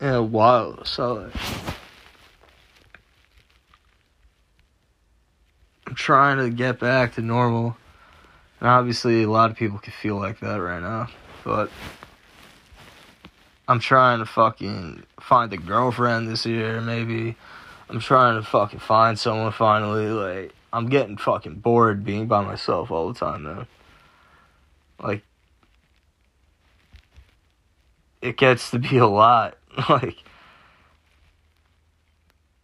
in 0.00 0.08
a 0.08 0.22
while, 0.22 0.84
so 0.84 1.30
I'm 5.86 5.94
trying 5.94 6.38
to 6.38 6.50
get 6.50 6.78
back 6.78 7.14
to 7.14 7.22
normal. 7.22 7.76
And 8.60 8.68
obviously, 8.68 9.22
a 9.22 9.30
lot 9.30 9.50
of 9.50 9.56
people 9.56 9.78
can 9.78 9.92
feel 9.92 10.16
like 10.16 10.40
that 10.40 10.56
right 10.56 10.80
now, 10.80 11.08
but 11.44 11.70
I'm 13.68 13.80
trying 13.80 14.20
to 14.20 14.26
fucking 14.26 15.02
find 15.20 15.52
a 15.52 15.56
girlfriend 15.56 16.28
this 16.28 16.46
year, 16.46 16.80
maybe. 16.80 17.36
I'm 17.88 18.00
trying 18.00 18.40
to 18.40 18.46
fucking 18.46 18.80
find 18.80 19.18
someone 19.18 19.52
finally. 19.52 20.06
Like, 20.08 20.54
I'm 20.72 20.88
getting 20.88 21.16
fucking 21.16 21.56
bored 21.56 22.04
being 22.04 22.26
by 22.26 22.42
myself 22.42 22.90
all 22.90 23.12
the 23.12 23.18
time, 23.18 23.44
man. 23.44 23.66
Like, 25.02 25.22
it 28.22 28.36
gets 28.36 28.70
to 28.70 28.78
be 28.78 28.98
a 28.98 29.06
lot. 29.06 29.56
like, 29.88 30.16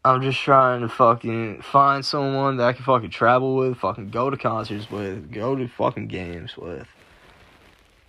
I'm 0.04 0.22
just 0.22 0.40
trying 0.40 0.80
to 0.80 0.88
fucking 0.88 1.62
find 1.62 2.04
someone 2.04 2.56
that 2.56 2.66
I 2.66 2.72
can 2.72 2.84
fucking 2.84 3.10
travel 3.10 3.56
with, 3.56 3.78
fucking 3.78 4.10
go 4.10 4.30
to 4.30 4.36
concerts 4.36 4.90
with, 4.90 5.30
go 5.30 5.54
to 5.54 5.68
fucking 5.68 6.08
games 6.08 6.56
with. 6.56 6.88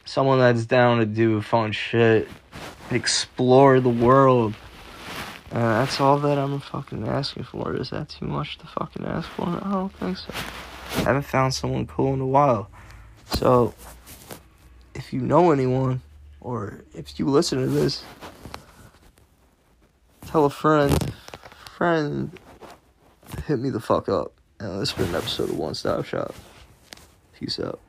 Someone 0.05 0.39
that's 0.39 0.65
down 0.65 0.99
to 0.99 1.05
do 1.05 1.41
fun 1.41 1.71
shit, 1.71 2.27
explore 2.91 3.79
the 3.79 3.89
world. 3.89 4.55
Uh, 5.51 5.79
that's 5.79 5.99
all 5.99 6.17
that 6.19 6.37
I'm 6.37 6.59
fucking 6.59 7.07
asking 7.07 7.43
for. 7.43 7.75
Is 7.75 7.91
that 7.91 8.09
too 8.09 8.25
much 8.25 8.57
to 8.59 8.67
fucking 8.67 9.05
ask 9.05 9.29
for? 9.29 9.45
I 9.47 9.71
don't 9.71 9.93
think 9.97 10.17
so. 10.17 10.33
I 10.97 11.03
haven't 11.03 11.23
found 11.23 11.53
someone 11.53 11.85
cool 11.85 12.13
in 12.13 12.21
a 12.21 12.27
while. 12.27 12.69
So, 13.33 13.73
if 14.95 15.13
you 15.13 15.21
know 15.21 15.51
anyone, 15.51 16.01
or 16.41 16.83
if 16.95 17.19
you 17.19 17.27
listen 17.27 17.59
to 17.59 17.67
this, 17.67 18.03
tell 20.33 20.45
a 20.45 20.49
friend, 20.49 21.13
friend, 21.77 22.31
hit 23.45 23.59
me 23.59 23.69
the 23.69 23.79
fuck 23.79 24.09
up. 24.09 24.33
And 24.59 24.81
this 24.81 24.89
has 24.89 24.97
been 25.05 25.13
an 25.13 25.21
episode 25.21 25.51
of 25.51 25.59
One 25.59 25.75
Stop 25.75 26.05
Shop. 26.05 26.33
Peace 27.39 27.59
out. 27.59 27.79